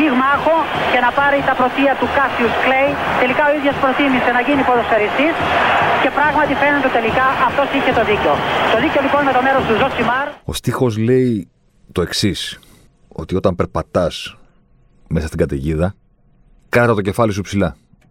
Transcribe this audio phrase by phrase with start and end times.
[0.00, 0.56] πυγμάχο
[0.92, 2.90] και να πάρει τα πρωτεία του Κάσιους Κλέη.
[3.22, 5.34] Τελικά ο ίδιος προτίμησε να γίνει ποδοσφαιριστής
[6.02, 8.32] και πράγματι φαίνεται τελικά αυτός είχε το δίκιο.
[8.72, 10.26] Το δίκιο λοιπόν με το μέρος του Ζοσιμάρ.
[10.50, 11.32] Ο στίχος λέει
[11.96, 12.40] το εξής
[13.20, 14.14] ότι όταν περπατάς
[15.14, 15.88] μέσα στην καταιγίδα,
[16.68, 17.70] κράτα το κεφάλι σου ψηλά.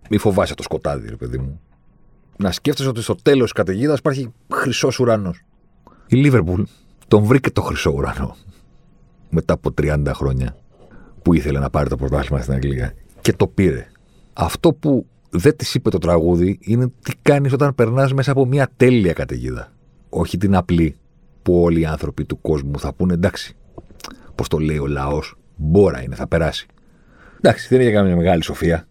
[0.10, 1.54] Μη φοβάσαι το σκοτάδι, ρε παιδί μου.
[2.38, 5.38] Να σκέφτεσαι ότι στο τέλος της καταιγίδας υπάρχει χρυσός ουρανός.
[6.08, 6.62] Η Λίβερπουλ
[7.08, 8.36] τον βρήκε το χρυσό ουρανό
[9.30, 10.56] μετά από 30 χρόνια
[11.22, 12.94] που ήθελε να πάρει το πρωτάθλημα στην Αγγλία.
[13.22, 13.88] Και το πήρε.
[14.34, 18.70] Αυτό που δεν της είπε το τραγούδι είναι τι κάνεις όταν περνάς μέσα από μια
[18.78, 19.72] τέλεια καταιγίδα.
[20.10, 20.96] Όχι την απλή
[21.42, 23.56] που όλοι οι άνθρωποι του κόσμου θα πούνε εντάξει.
[24.36, 26.68] Πώς το λέει ο λαός, μπόρα είναι, θα περάσει.
[27.38, 28.88] Εντάξει, δεν έχει καμία μεγάλη σοφία.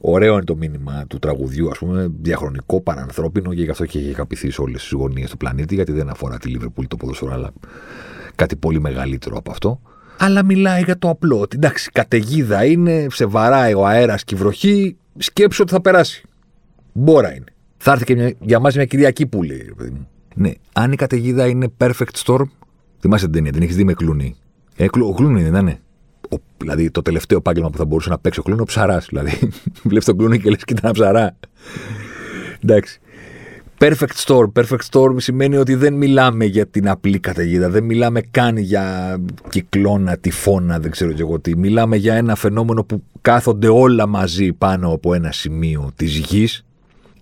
[0.00, 4.12] Ωραίο είναι το μήνυμα του τραγουδιού, ας πούμε, διαχρονικό, παρανθρώπινο και γι' αυτό και έχει
[4.12, 7.52] καπηθεί σε όλες τις γωνίες του πλανήτη, γιατί δεν αφορά τη Λίβερπουλ το ποδοσφαιρό, αλλά
[8.34, 9.80] κάτι πολύ μεγαλύτερο από αυτό.
[10.18, 11.40] Αλλά μιλάει για το απλό.
[11.40, 16.22] Ότι εντάξει, καταιγίδα είναι, σε βαράει ο αέρας και η βροχή, σκέψου ότι θα περάσει.
[16.92, 17.44] Μπόρα είναι.
[17.76, 20.08] Θα έρθει και μια, για μας μια Κυριακή που λέει, παιδί μου.
[20.34, 22.44] Ναι, αν η καταιγίδα είναι perfect storm,
[23.00, 24.36] θυμάσαι την ταινία, την έχεις δει με κλούνι.
[24.76, 25.78] Ε, ο κλούνι είναι, ναι.
[26.30, 29.06] Ο, δηλαδή το τελευταίο επάγγελμα που θα μπορούσε να παίξει ο κλούνι, ο ψαράς.
[29.08, 29.38] Δηλαδή,
[29.88, 31.36] βλέπεις τον κλούνι και λες: Κοίτα ένα ψαρά.
[32.62, 33.00] Εντάξει.
[33.80, 34.52] Perfect storm.
[34.52, 37.70] Perfect storm σημαίνει ότι δεν μιλάμε για την απλή καταιγίδα.
[37.70, 39.16] Δεν μιλάμε καν για
[39.48, 41.56] κυκλώνα, τυφώνα, δεν ξέρω και εγώ τι.
[41.56, 46.64] Μιλάμε για ένα φαινόμενο που κάθονται όλα μαζί πάνω από ένα σημείο της γης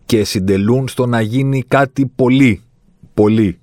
[0.06, 2.60] και συντελούν στο να γίνει κάτι πολύ,
[3.14, 3.58] πολύ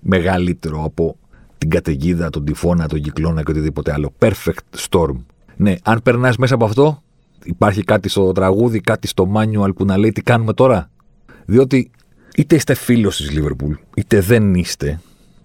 [0.00, 1.16] μεγαλύτερο από
[1.58, 4.12] την καταιγίδα, τον τυφώνα, τον κυκλώνα και οτιδήποτε άλλο.
[4.18, 5.16] Perfect storm.
[5.56, 7.02] Ναι, αν περνάς μέσα από αυτό,
[7.44, 10.90] υπάρχει κάτι στο τραγούδι, κάτι στο manual που να λέει τι κάνουμε τώρα.
[11.44, 11.90] Διότι
[12.36, 15.00] είτε είστε φίλος της Λίβερπουλ, είτε δεν είστε,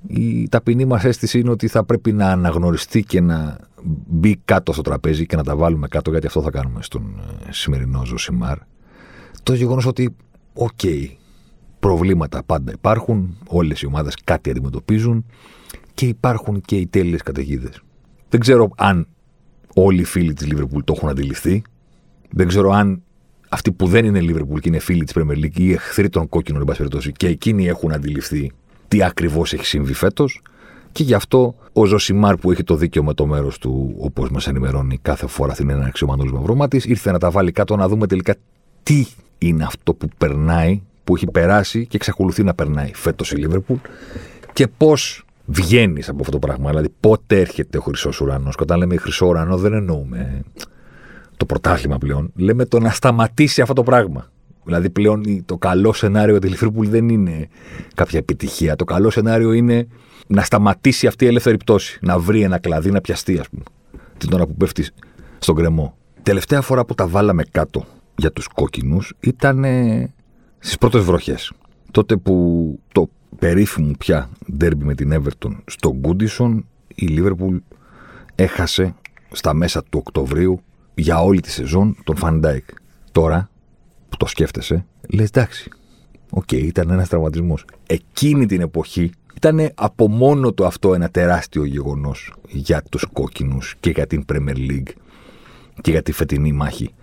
[0.08, 3.58] η ταπεινή μας αίσθηση είναι ότι θα πρέπει να αναγνωριστεί και να
[4.08, 7.52] μπει κάτω στο τραπέζι και να τα βάλουμε κάτω, γιατί αυτό θα κάνουμε στον ε,
[7.52, 8.58] σημερινό Ζοσιμάρ.
[9.44, 10.16] Το γεγονός ότι,
[10.54, 10.80] οκ,
[11.80, 15.26] προβλήματα πάντα υπάρχουν, όλες οι ομάδες κάτι αντιμετωπίζουν
[15.94, 17.82] και υπάρχουν και οι τέλειες καταιγίδες.
[18.30, 19.08] Δεν ξέρω αν
[19.76, 21.62] όλοι οι φίλοι της Λίβερπουλ το έχουν αντιληφθεί.
[22.30, 23.02] Δεν ξέρω αν
[23.50, 26.60] αυτοί που δεν είναι Λίβερπουλ και είναι φίλοι της Premier League ή εχθροί των κόκκινων,
[26.60, 28.52] εν πάση περιπτώσει, και εκείνοι έχουν αντιληφθεί
[28.88, 30.42] τι ακριβώς έχει συμβεί φέτος.
[30.92, 34.48] Και γι' αυτό ο Ζωσιμάρ που έχει το δίκαιο με το μέρος του, όπως μας
[34.48, 38.08] ενημερώνει κάθε φορά την έναρξη ο Μανώλης Μαυρομάτης, ήρθε να τα βάλει κάτω να δούμε
[38.08, 38.36] τελικά
[38.84, 39.06] τι
[39.38, 43.78] είναι αυτό που περνάει, που έχει περάσει και εξακολουθεί να περνάει φέτος η Λίβερπουλ
[44.54, 46.70] και πώς βγαίνεις από αυτό το πράγμα.
[46.70, 48.56] Δηλαδή, πότε έρχεται ο χρυσός ουρανός.
[48.56, 50.44] Και όταν λέμε χρυσό ουρανό, δεν εννοούμε
[51.38, 52.32] το πρωτάθλημα πλέον.
[52.36, 54.32] Λέμε το να σταματήσει αυτό το πράγμα.
[54.64, 57.50] Δηλαδή, πλέον το καλό σενάριο για τη Λιβερπούλ δεν είναι
[57.96, 58.76] κάποια επιτυχία.
[58.76, 59.88] Το καλό σενάριο είναι
[60.28, 62.00] να σταματήσει αυτή η ελεύθερη πτώση.
[62.02, 63.64] Να βρει ένα κλαδί να πιαστεί, ας πούμε.
[64.18, 64.86] Την ώρα που πέφτει
[65.40, 65.98] στον κρεμό.
[66.24, 69.66] Τελευταία φορά που τα βάλαμε κάτω για τους κόκκινους ήταν
[70.60, 71.52] στις πρώτες βροχές.
[71.92, 73.10] Τότε που το
[73.40, 76.66] περίφημο πια ντέρμπι με την Everton στο Γκούντισον,
[76.96, 77.56] η Λίβερπουλ
[78.36, 78.96] έχασε
[79.32, 80.62] στα μέσα του Οκτωβρίου
[80.98, 82.66] για όλη τη σεζόν τον Φαν Ντάικ.
[83.12, 83.50] Τώρα
[84.10, 85.70] που το σκέφτεσαι, λες εντάξει.
[86.30, 87.66] OK, okay, ήταν ένας τραυματισμός.
[87.88, 93.90] Εκείνη την εποχή ήταν από μόνο του αυτό ένα τεράστιο γεγονός για τους κόκκινους και
[93.90, 94.92] για την Premier League
[95.82, 96.94] και για τη φετινή μάχη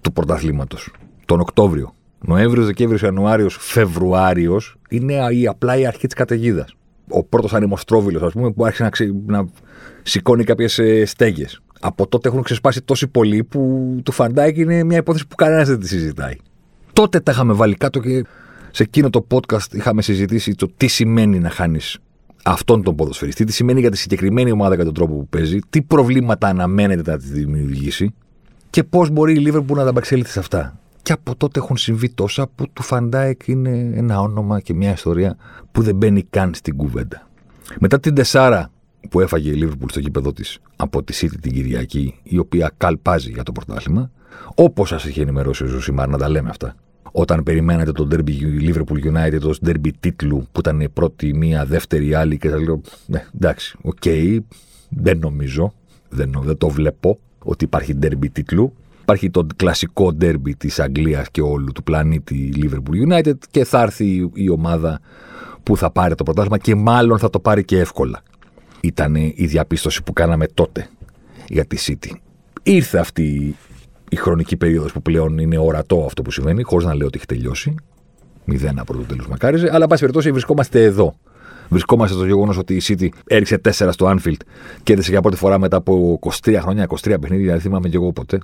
[0.00, 0.92] του πρωταθλήματος.
[1.24, 1.94] Τον Οκτώβριο.
[2.20, 6.76] Νοέμβριος, Δεκέμβριος, Ιανουάριος, Φεβρουάριος είναι η, απλά η αρχή της καταιγίδας.
[7.08, 9.46] Ο πρώτος ανεμοστρόβιλος, ας πούμε, που άρχισε να, ξε, να
[10.02, 11.60] σηκώνει κάποιες στέγες.
[11.86, 13.60] Από τότε έχουν ξεσπάσει τόσοι πολλοί που
[14.02, 16.36] του Φαν Ντάικ είναι μια υπόθεση που κανένας δεν τη συζητάει.
[16.92, 18.24] Τότε τα είχαμε βάλει κάτω και
[18.70, 21.98] σε εκείνο το podcast είχαμε συζητήσει το τι σημαίνει να χάνεις
[22.44, 25.82] αυτόν τον ποδοσφαιριστή, τι σημαίνει για τη συγκεκριμένη ομάδα και τον τρόπο που παίζει, τι
[25.82, 28.14] προβλήματα αναμένεται να της δημιουργήσει
[28.70, 30.78] και πώς μπορεί η Λίβερπουλ να ανταπεξέλθει σε αυτά.
[31.02, 34.92] Και από τότε έχουν συμβεί τόσα που του Φαν Ντάικ είναι ένα όνομα και μια
[34.92, 35.36] ιστορία
[35.72, 37.28] που δεν μπαίνει καν στην κουβέντα.
[37.78, 38.70] Μετά την τεσσάρα
[39.06, 43.30] που έφαγε η Λίβερπουλ στο γήπεδο της από τη City την Κυριακή, η οποία καλπάζει
[43.30, 44.10] για το πρωτάθλημα,
[44.54, 46.74] όπως σας είχε ενημερώσει ο Ζοσιμάρ, να τα λέμε αυτά.
[47.12, 52.14] Όταν περιμένατε το ντέρμπι Liverpool United ως ντέρμπι τίτλου που ήταν η πρώτη, μία, δεύτερη,
[52.14, 52.80] άλλη και τα λέω.
[53.06, 54.38] Ναι, εντάξει, OK, okay,
[54.88, 55.72] δεν νομίζω,
[56.08, 58.72] δεν, δεν το βλέπω ότι υπάρχει ντέρμπι τίτλου.
[59.02, 64.30] Υπάρχει το κλασικό ντέρμπι της Αγγλίας και όλου του πλανήτη Liverpool United και θα έρθει
[64.34, 65.00] η ομάδα
[65.62, 68.22] που θα πάρει το πρωτάθλημα και μάλλον θα το πάρει και εύκολα.
[68.80, 70.88] Ήταν η διαπίστωση που κάναμε τότε
[71.48, 72.10] για τη City.
[72.62, 73.56] Ήρθε αυτή
[74.10, 77.26] η χρονική περίοδος που πλέον είναι ορατό αυτό που συμβαίνει, χωρίς να λέω ότι έχει
[77.26, 77.74] τελειώσει.
[78.44, 81.14] Μηδέν από το τέλος μακάριζε, αλλά πάση περιπτώσει βρισκόμαστε εδώ.
[81.68, 84.40] Βρισκόμαστε στο γεγονός ότι η City έριξε 4 στο Anfield
[84.82, 88.12] και έδεσε για πρώτη φορά μετά από 23 χρόνια, 23 παιχνίδια, δεν θυμάμαι και εγώ
[88.12, 88.38] ποτέ.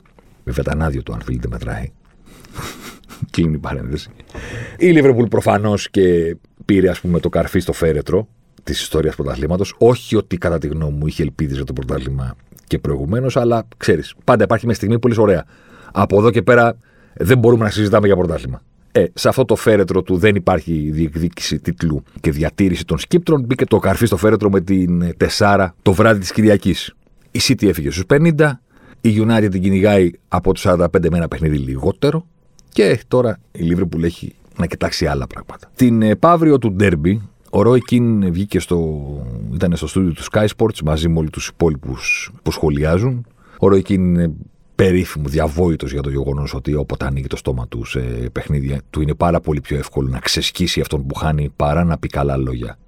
[0.44, 1.90] Βέβαια ήταν άδειο το Anfield, δεν μετράει.
[3.30, 4.10] Κλείνει η παρένθεση.
[4.78, 8.28] Η Liverpool προφανώς και πήρε ας πούμε, το καρφί στο φέρετρο
[8.62, 9.74] της ιστορίας πρωταθλήματος.
[9.78, 12.34] Όχι ότι κατά τη γνώμη μου είχε ελπίδες για το πρωτάθλημα
[12.66, 15.44] και προηγουμένως, αλλά ξέρεις, πάντα υπάρχει μια στιγμή πολύ ωραία.
[15.92, 16.76] Από εδώ και πέρα
[17.14, 18.62] δεν μπορούμε να συζητάμε για πρωτάθλημα.
[18.92, 23.44] Ε, σε αυτό το φέρετρο του δεν υπάρχει διεκδίκηση τίτλου και διατήρηση των σκύπτρων.
[23.44, 26.94] Μπήκε το καρφί στο φέρετρο με την Τεσάρα το βράδυ της Κυριακής.
[27.30, 28.50] Η City έφυγε στους 50,
[29.00, 32.26] η United την κυνηγάει από τους 45 με ένα παιχνίδι λιγότερο
[32.68, 35.70] και τώρα η Liverpool έχει να κοιτάξει άλλα πράγματα.
[35.76, 37.16] Την επαύριο του Derby,
[37.54, 38.98] ο Ρόι Κιν βγήκε στο.
[39.54, 43.26] ήταν στο στούντιο του Sky Sports μαζί με όλους τους υπόλοιπους που σχολιάζουν.
[43.58, 44.32] Ο Ρόι Κιν είναι
[44.74, 48.00] περίφημο, διαβόητος για το γεγονός ότι όποτε ανοίγει το στόμα του σε
[48.32, 52.08] παιχνίδια, του είναι πάρα πολύ πιο εύκολο να ξεσκίσει αυτόν που χάνει παρά να πει
[52.08, 52.78] καλά λόγια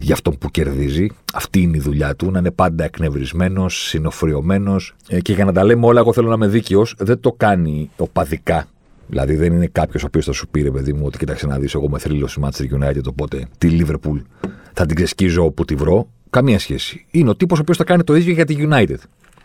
[0.00, 1.06] για αυτόν που κερδίζει.
[1.32, 4.94] Αυτή είναι η δουλειά του, να είναι πάντα εκνευρισμένος, συνοφριωμένος.
[5.08, 7.90] Ε, και για να τα λέμε όλα, εγώ θέλω να είμαι δίκαιος, δεν το κάνει
[7.96, 8.66] οπαδικά
[9.08, 11.58] Δηλαδή δεν είναι κάποιος ο οποίος θα σου πει, ρε παιδί μου, ότι κοίταξε να
[11.58, 14.22] δεις, εγώ με θρύλος στη Manchester United, οπότε τη Liverpool
[14.72, 16.08] θα την ξεσκίζω όπου τη βρω.
[16.30, 17.06] Καμία σχέση.
[17.10, 18.98] Είναι ο τύπος ο οποίος θα κάνει το ίδιο για τη United.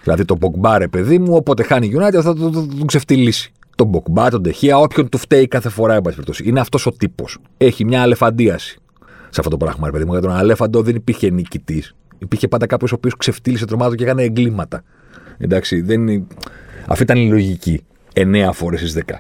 [0.04, 2.86] Δηλαδή τον Pogba, ρε παιδί μου, όποτε χάνει η United θα τον το, το, το
[2.86, 3.52] ξεφτυλίσει.
[3.76, 6.04] Τον Pogba, τον Τεχεία, όποιον του φταίει κάθε φορά, εν
[6.44, 7.38] Είναι αυτός ο τύπος.
[7.58, 8.78] Έχει μια αλεφαντίαση
[9.34, 10.12] σε αυτό το πράγμα, ρε παιδί μου.
[10.12, 11.96] Για τον Αλέφαντο δεν υπήρχε νικητής.
[12.18, 14.84] Υπήρχε πάντα κάποιος ο οποίος ξεφτύλισε τρομάτο και έκανε εγκλήματα.
[15.38, 16.24] Εντάξει, δεν είναι...
[16.88, 17.86] αυτή ήταν η λογική.
[18.14, 19.14] 9 φορές στις 10.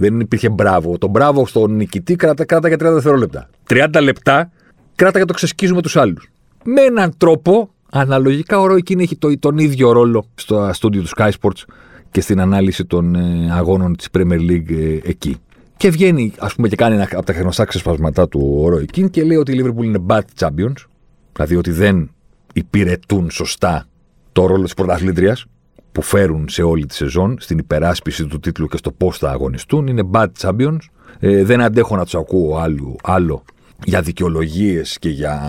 [0.00, 0.98] Δεν υπήρχε μπράβο.
[0.98, 3.48] Το μπράβο στον νικητή κράτα, κράτα για 30 δευτερόλεπτα.
[3.68, 4.50] 30 λεπτά
[4.94, 6.30] κράτα για το ξεσκίζουμε τους άλλους.
[6.64, 11.30] Με έναν τρόπο, αναλογικά ο Ρόι έχει το, τον ίδιο ρόλο στο στούντιο του Sky
[11.40, 11.62] Sports
[12.10, 15.36] και στην ανάλυση των ε, αγώνων της Premier League ε, εκεί.
[15.76, 19.24] Και βγαίνει, ας πούμε, και κάνει ένα από τα γνωστά ξεσπασματά του ο Ρόι και
[19.24, 20.84] λέει ότι η Liverpool είναι bad champions,
[21.32, 22.10] δηλαδή ότι δεν
[22.52, 23.86] υπηρετούν σωστά
[24.32, 25.44] το ρόλο της πρωταθλήτριας
[25.92, 29.86] που φέρουν σε όλη τη σεζόν, στην υπεράσπιση του τίτλου και στο πώς θα αγωνιστούν.
[29.86, 30.78] Είναι bad champions.
[31.18, 33.42] Ε, δεν αντέχω να τους ακούω άλλο, άλλο
[33.84, 35.40] για δικαιολογίες και για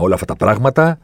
[0.00, 0.98] όλα αυτά τα πράγματα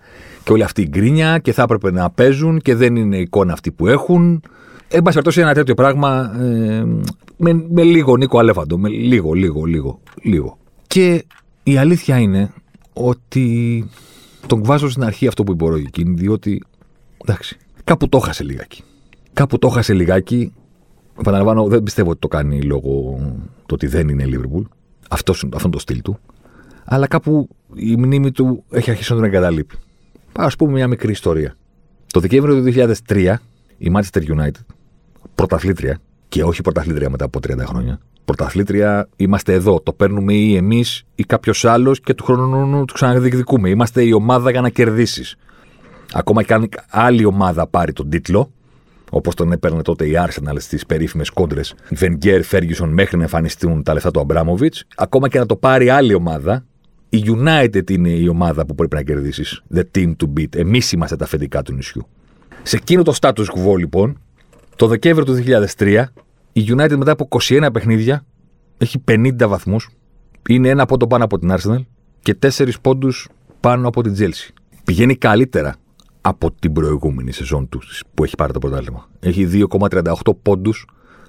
[0.45, 3.71] και όλη αυτή η γκρίνια και θα έπρεπε να παίζουν και δεν είναι εικόνα αυτή
[3.71, 4.43] που έχουν.
[4.89, 6.85] Εν πάση περιπτώσει, ένα τέτοιο πράγμα ε,
[7.37, 8.79] με, με λίγο Νίκο Αλέφαντο.
[8.79, 10.59] Με λίγο, λίγο, λίγο, λίγο.
[10.87, 11.25] Και
[11.63, 12.53] η αλήθεια είναι
[12.93, 13.89] ότι
[14.47, 16.63] τον βάζω στην αρχή αυτό που είπε ο διότι
[17.25, 17.59] εντάξει,
[17.89, 18.83] Κάπου το έχασε λιγάκι.
[19.33, 20.53] Κάπου το έχασε λιγάκι.
[21.19, 23.19] Επαναλαμβάνω, δεν πιστεύω ότι το κάνει λόγω
[23.67, 24.63] το ότι δεν είναι Liverpool.
[25.09, 26.19] Αυτός, αυτό το στυλ του.
[26.85, 29.77] Αλλά κάπου η μνήμη του έχει αρχίσει να τον εγκαταλείπει.
[30.33, 31.57] Α πούμε μια μικρή ιστορία.
[32.13, 33.35] Το Δεκέμβριο του 2003
[33.79, 34.65] η Manchester United,
[35.35, 38.01] πρωταθλήτρια, και όχι πρωταθλήτρια μετά από 30 χρόνια.
[38.25, 39.81] Πρωταθλήτρια είμαστε εδώ.
[39.81, 43.69] Το παίρνουμε ή εμείς ή κάποιος άλλος και του χρόνου του ξαναδιεκδικούμε.
[43.69, 45.37] Είμαστε η ομάδα για να κερδίσεις.
[46.13, 48.53] Ακόμα και αν άλλη ομάδα πάρει τον τίτλο,
[49.11, 53.93] όπως τον έπαιρνε τότε η Arsenal στις περίφημες κόντρες Βενγκέρ, Ferguson μέχρι να εμφανιστούν τα
[53.93, 56.65] λεφτά του Αμπράμοβιτ, ακόμα και να το πάρει άλλη ομάδα,
[57.09, 59.63] η United είναι η ομάδα που πρέπει να κερδίσεις.
[59.75, 60.57] The team to beat.
[60.57, 62.07] Εμείς είμαστε τα αφεντικά του νησιού.
[62.63, 64.21] Σε εκείνο το status quo, λοιπόν,
[64.77, 65.43] το Δεκέμβριο του
[65.79, 66.05] 2003,
[66.53, 68.25] η United μετά από 21 παιχνίδια
[68.79, 69.89] έχει 50 βαθμούς.
[70.49, 71.85] Είναι ένα πόντο πάνω από την Arsenal
[72.23, 73.29] και 4 πόντους
[73.61, 74.51] πάνω από την Chelsea.
[74.85, 75.75] Πηγαίνει καλύτερα
[76.29, 77.81] από την προηγούμενη σεζόν του
[78.15, 79.09] που έχει πάρει το πρωτάθλημα.
[79.21, 80.87] Έχει 2,38 πόντους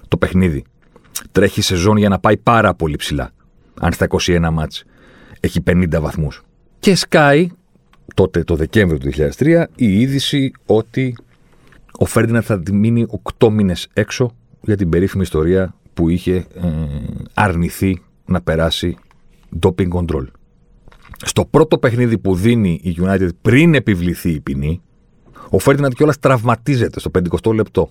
[0.08, 0.64] το παιχνίδι.
[1.32, 3.30] Τρέχει σεζόν για να πάει πάρα πολύ ψηλά.
[3.80, 4.84] Αν στα 21 μάτς
[5.40, 6.42] έχει 50 βαθμούς.
[6.78, 7.50] Και σκάει
[8.14, 11.16] τότε το Δεκέμβριο του 2003 η είδηση ότι
[11.98, 13.06] ο Φέρντιναντ θα μείνει
[13.38, 16.46] 8 μήνες έξω για την περίφημη ιστορία που είχε ε,
[17.34, 18.96] αρνηθεί να περάσει
[19.60, 20.26] doping control.
[21.24, 24.82] Στο πρώτο παιχνίδι που δίνει η United πριν επιβληθεί η ποινή,
[25.50, 27.10] ο Φέρντιναντ κιόλας τραυματίζεται στο
[27.42, 27.90] 50 λεπτό.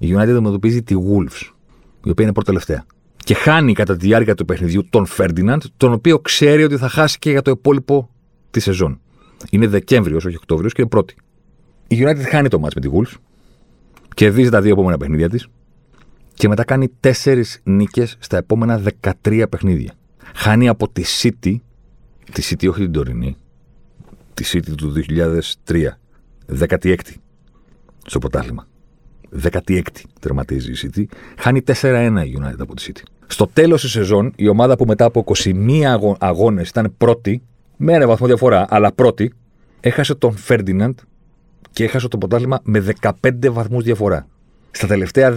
[0.00, 1.50] Η United αντιμετωπίζει τη Wolves,
[2.04, 2.84] η οποία είναι πρώτη τελευταία.
[3.16, 7.18] Και χάνει κατά τη διάρκεια του παιχνιδιού τον Φέρντιναντ, τον οποίο ξέρει ότι θα χάσει
[7.18, 8.10] και για το υπόλοιπο
[8.50, 9.00] της σεζόν.
[9.50, 11.14] Είναι Δεκέμβριος, όχι Οκτώβριος και είναι πρώτη.
[11.88, 13.14] Η United χάνει το match με τη Wolves,
[14.14, 15.46] κερδίζει τα δύο επόμενα παιχνίδια της
[16.34, 18.82] και μετά κάνει τέσσερις νίκες στα επόμενα
[19.22, 19.92] 13 παιχνίδια.
[20.34, 21.56] Χάνει από τη City,
[22.32, 23.36] τη City όχι την τωρινή,
[24.34, 24.92] τη City του
[25.64, 25.86] 2003
[26.60, 27.14] 16η
[28.06, 28.66] στο πρωτάθλημα.
[29.42, 29.80] 16η
[30.20, 31.04] τερματίζει η City.
[31.38, 33.02] Χάνει 4-1 η United από τη City.
[33.26, 37.42] Στο τέλος της σεζόν, η ομάδα που μετά από 21 αγώνες ήταν πρώτη,
[37.76, 39.32] με ένα βαθμό διαφορά, αλλά πρώτη,
[39.80, 40.94] έχασε τον Ferdinand
[41.70, 44.26] και έχασε το πρωτάθλημα με 15 βαθμούς διαφορά.
[44.70, 45.34] Στα τελευταία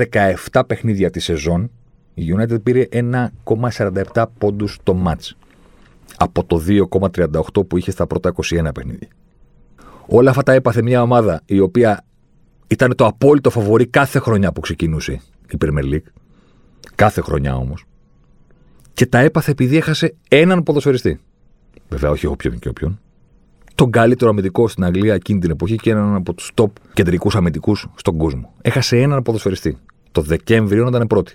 [0.52, 1.72] 17 παιχνίδια της σεζόν,
[2.14, 5.32] η United πήρε 1,47 πόντους το match.
[6.18, 9.08] Από το 2,38 που είχε στα πρώτα 21 παιχνίδια.
[10.06, 12.06] Όλα αυτά τα έπαθε μια ομάδα η οποία
[12.68, 16.12] ήταν το απόλυτο φαβορή κάθε χρονιά που ξεκινούσε η Premier League.
[16.96, 17.86] Κάθε χρονιά όμως.
[18.94, 21.20] Και τα έπαθε επειδή έχασε έναν ποδοσφαιριστή.
[21.90, 23.00] Βέβαια, όχι όποιον και όποιον.
[23.76, 27.88] Τον καλύτερο αμυντικό στην Αγγλία εκείνη την εποχή και έναν από τους top κεντρικούς αμυντικούς
[27.96, 28.54] στον κόσμο.
[28.62, 29.78] Έχασε έναν ποδοσφαιριστή.
[30.12, 31.34] Το Δεκέμβριο ήταν πρώτη.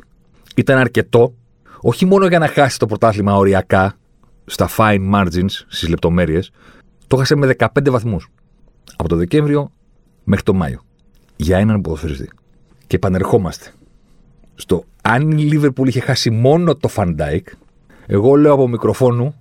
[0.56, 1.34] Ήταν αρκετό,
[1.80, 3.94] όχι μόνο για να χάσει το πρωτάθλημα οριακά,
[4.44, 6.50] στα fine margins, στις λεπτομέρειες,
[7.06, 8.30] το έχασε με 15 βαθμούς.
[8.97, 9.73] Από το Δεκέμβριο
[10.25, 10.83] μέχρι το Μάιο
[11.37, 12.30] για έναν ποδοσφαιριστή.
[12.87, 13.73] Και επανερχόμαστε
[14.54, 17.48] στο αν η Λίβερπουλ είχε χάσει μόνο το Φαν Ντάικ,
[18.07, 19.35] εγώ λέω από μικροφόνου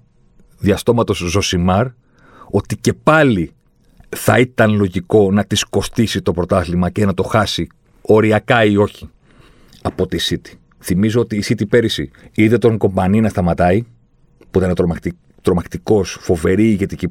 [0.58, 1.88] διά στόματος Ζοσιμάρ
[2.50, 3.52] ότι και πάλι
[4.10, 7.68] θα ήταν λογικό να της κοστίσει το πρωτάθλημα και να το χάσει
[8.02, 9.10] οριακά ή όχι
[9.82, 10.58] από τη City.
[10.80, 13.86] Θυμίζω ότι η City πέρυσι είδε τον κομπανί να σταματάει,
[14.52, 14.74] που ήταν
[15.42, 17.08] τρομακτικός, φοβερή ηγετική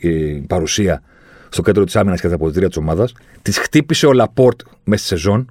[0.00, 1.02] ε, παρουσία
[1.52, 3.12] στο κέντρο της άμυνας και τα αποδητήρια της ομάδας.
[3.42, 5.50] Της χτύπησε ο Λαπόρτ μέσα στη σεζόν.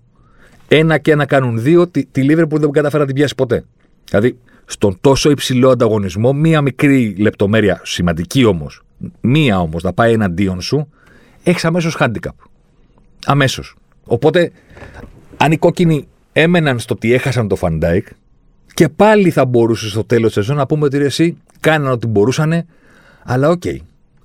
[0.67, 1.87] Ένα και ένα κάνουν δύο.
[1.87, 3.63] Τη, τη που δεν καταφέρει να την πιάσει ποτέ.
[4.09, 8.83] Δηλαδή, στον τόσο υψηλό ανταγωνισμό, μία μικρή λεπτομέρεια, σημαντική όμως,
[9.21, 10.87] μία όμως να πάει εναντίον σου,
[11.43, 12.35] έχεις αμέσως handicap.
[13.25, 13.75] Αμέσως.
[14.03, 14.51] Οπότε,
[15.37, 18.07] αν οι κόκκινοι έμεναν στο ότι έχασαν το Φαντάικ,
[18.73, 22.65] και πάλι θα μπορούσε στο τέλος της σεζόν να πούμε ότι έκαναν ό,τι μπορούσαν,
[23.23, 23.61] αλλά okay.
[23.65, 23.77] Okay,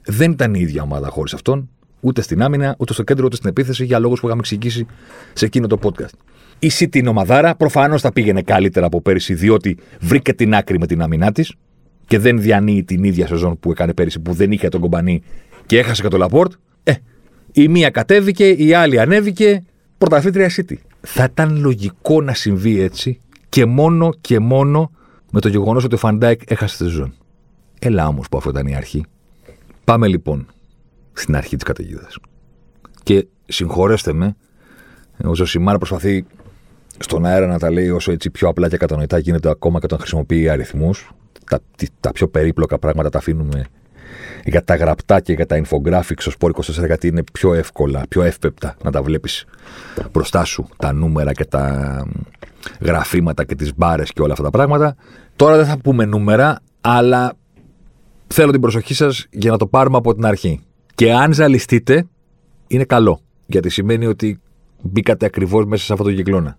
[0.07, 1.69] δεν ήταν η ίδια ομάδα χωρίς αυτόν,
[2.01, 4.87] ούτε στην άμυνα, ούτε στο κέντρο, ούτε στην επίθεση, για λόγους που είχαμε εξηγήσει
[5.33, 6.15] σε εκείνο το podcast.
[6.59, 10.87] Η City είναι ομαδάρα, προφανώς θα πήγαινε καλύτερα από πέρυσι, διότι βρήκε την άκρη με
[10.87, 11.55] την άμυνά της
[12.07, 15.23] και δεν διανύει την ίδια σεζόν που έκανε πέρυσι, που δεν είχε τον Κομπανί
[15.67, 16.53] και έχασε και τον Λαπόρτ.
[16.83, 16.93] Ε,
[17.53, 19.63] η μία κατέβηκε, η άλλη ανέβηκε.
[19.99, 20.75] Πρωταθλήτρια City.
[21.01, 24.91] Θα ήταν λογικό να συμβεί έτσι και μόνο και μόνο
[25.33, 27.15] με το γεγονός ότι ο Φαντάικ έχασε τη σεζόν.
[27.79, 29.05] Έλα όμως που αυτό ήταν η αρχή.
[29.87, 30.47] Πάμε λοιπόν
[31.12, 32.16] στην αρχή της καταιγίδας.
[33.02, 34.37] Και συγχωρέστε με,
[35.25, 36.25] ο Ζωσιμάρ προσπαθεί
[36.99, 39.99] στον αέρα να τα λέει όσο έτσι πιο απλά και κατανοητά γίνεται ακόμα και όταν
[39.99, 41.11] χρησιμοποιεί αριθμούς.
[41.50, 41.61] Τα,
[42.00, 43.64] τα πιο περίπλοκα πράγματα τα αφήνουμε
[44.45, 48.23] για τα γραπτά και για τα infographics στο Sport 24 γιατί είναι πιο εύκολα, πιο
[48.23, 49.45] εύπεπτα να τα βλέπεις
[50.12, 52.05] μπροστά σου τα νούμερα και τα
[52.81, 54.97] γραφήματα και τις μπάρες και όλα αυτά τα πράγματα.
[55.37, 57.33] Τώρα δεν θα πούμε νούμερα, αλλά
[58.26, 60.61] θέλω την προσοχή σας για να το πάρουμε από την αρχή.
[60.95, 62.06] Και αν ζαλιστείτε,
[62.66, 63.21] είναι καλό.
[63.47, 64.40] Γιατί σημαίνει ότι
[64.83, 66.59] μπήκατε ακριβώς μέσα σε αυτό το κυκλώνα.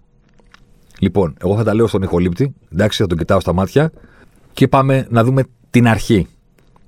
[0.99, 3.91] Λοιπόν, εγώ θα τα λέω στον ηχολήπτη, εντάξει, θα τον κοιτάω στα μάτια
[4.53, 6.27] και πάμε να δούμε την αρχή.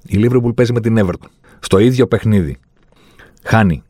[0.05, 1.29] Η Liverpool παίζει με την Everton.
[1.59, 2.57] Στο ίδιο παιχνίδι.
[3.43, 3.83] Χάνει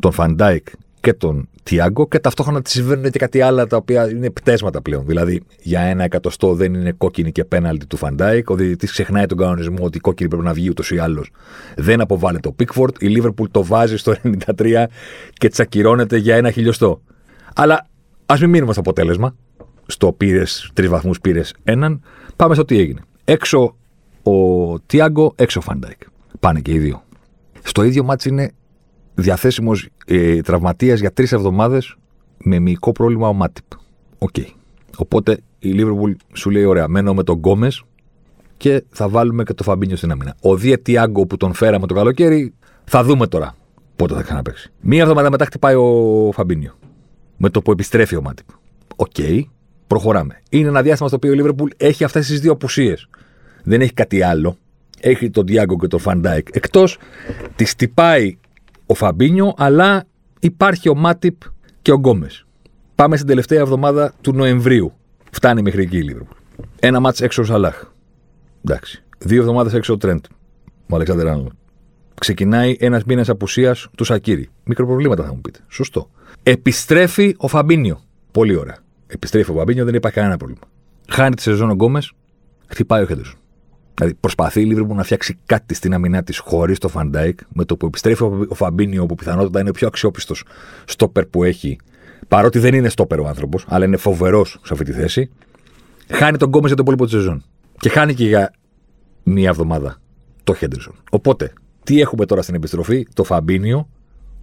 [0.00, 0.66] τον Φαντάικ
[1.00, 5.06] και τον Τιάγκο και ταυτόχρονα της συμβαίνουν και κάτι άλλα τα οποία είναι πταίσματα πλέον.
[5.06, 8.50] Δηλαδή, για ένα εκατοστό δεν είναι κόκκινη και πέναλτι του Φαντάικ.
[8.50, 11.30] Ο διαιτητής ξεχνάει τον κανονισμό ότι η κόκκινη πρέπει να βγει ούτως ή άλλως.
[11.76, 12.94] Δεν αποβάλλεται ο Πίκφορντ.
[12.98, 14.14] Η Λίβερπουλ το βάζει στο
[14.56, 14.84] 93
[15.32, 17.00] και τ' ακυρώνεται για ένα χιλιοστό.
[17.54, 17.86] Αλλά
[18.26, 19.34] ας μην μείνουμε στο αποτέλεσμα.
[19.86, 22.02] Στο πήρες τρεις βαθμούς, πήρες έναν.
[22.36, 23.00] Πάμε στο τι έγινε.
[23.24, 23.76] Έξω
[24.22, 26.00] ο Τιάγκο, έξω ο Φαντάικ.
[26.40, 27.02] Πάνε και οι δύο.
[27.62, 28.52] Στο ίδιο ματς είναι
[29.14, 31.96] διαθέσιμος ε, τραυματίας για τρεις εβδομάδες
[32.38, 33.64] με μυϊκό πρόβλημα ο Μάτιπ.
[34.18, 34.30] Okay.
[34.36, 34.46] Okay.
[34.96, 37.84] Οπότε η Λίβερπουλ σου λέει: Ωραία, μένω με τον Γκόμες
[38.56, 40.34] και θα βάλουμε και το Φαμπίνιο στην άμυνα.
[40.40, 42.54] Ο δε Τιάγκο που τον φέραμε το καλοκαίρι,
[42.84, 43.56] θα δούμε τώρα
[43.96, 44.72] πότε θα ξαναπαίξει.
[44.80, 46.78] Μία εβδομάδα μετά χτυπάει ο Φαμπίνιο.
[47.36, 48.46] Με το που επιστρέφει ο Μάτιπ.
[48.96, 49.42] Okay, okay,
[49.86, 50.42] προχωράμε.
[50.50, 53.08] Είναι ένα διάστημα στο οποίο η Λίβερπουλ έχει αυτές τις δύο απουσίες.
[53.62, 54.56] Δεν έχει κάτι άλλο.
[55.00, 56.48] Έχει τον Τιάγκο και τον Φαντάικ.
[56.52, 56.98] Εκτός,
[57.56, 58.36] χτυπάει
[58.86, 60.04] ο Φαμπίνιο, αλλά
[60.40, 61.36] υπάρχει ο Μάτιπ
[61.82, 62.46] και ο Γκόμες.
[62.94, 64.92] Πάμε στην τελευταία εβδομάδα του Νοεμβρίου.
[65.30, 66.36] Φτάνει μέχρι εκεί η Λίβερπουλ.
[66.80, 67.84] Ένα ματς έξω ο Σαλάχ.
[68.64, 69.02] Εντάξει.
[69.18, 70.24] Δύο εβδομάδες έξω ο Τρέντ.
[70.90, 71.46] Ο Αλεξάντερ-Άρνολντ.
[72.20, 74.48] Ξεκινάει ένας μήνας απουσίας του Σακίρι.
[74.64, 75.58] Μικροπροβλήματα θα μου πείτε.
[75.68, 76.10] Σωστό.
[76.42, 78.00] Επιστρέφει ο Φαμπίνιο.
[78.30, 78.76] Πολύ ωραία.
[79.06, 80.62] Επιστρέφει ο Φαμπίνιο, δεν υπάρχει κανένα πρόβλημα.
[81.08, 82.12] Χάνει τη σεζόν ο Γκόμες,
[82.66, 83.38] χτυπάει ο Χέντερσον.
[83.94, 87.76] Δηλαδή προσπαθεί η Λίβερπουλ να φτιάξει κάτι στην άμυνά της χωρίς το Φαντάικ, με το
[87.76, 90.44] που επιστρέφει ο Φαμπίνιο, που πιθανότατα είναι ο πιο αξιόπιστος
[90.84, 91.78] στόπερ που έχει,
[92.28, 95.30] παρότι δεν είναι στόπερ ο άνθρωπος, αλλά είναι φοβερός σε αυτή τη θέση.
[96.10, 97.44] Χάνει τον Γκόμες για τον υπόλοιπο της σεζόν.
[97.78, 98.52] Και χάνει και για
[99.22, 100.00] μία εβδομάδα
[100.44, 100.94] το Χέντερσον.
[101.10, 101.52] Οπότε,
[101.84, 103.88] τι έχουμε τώρα στην επιστροφή, το Φαμπίνιο,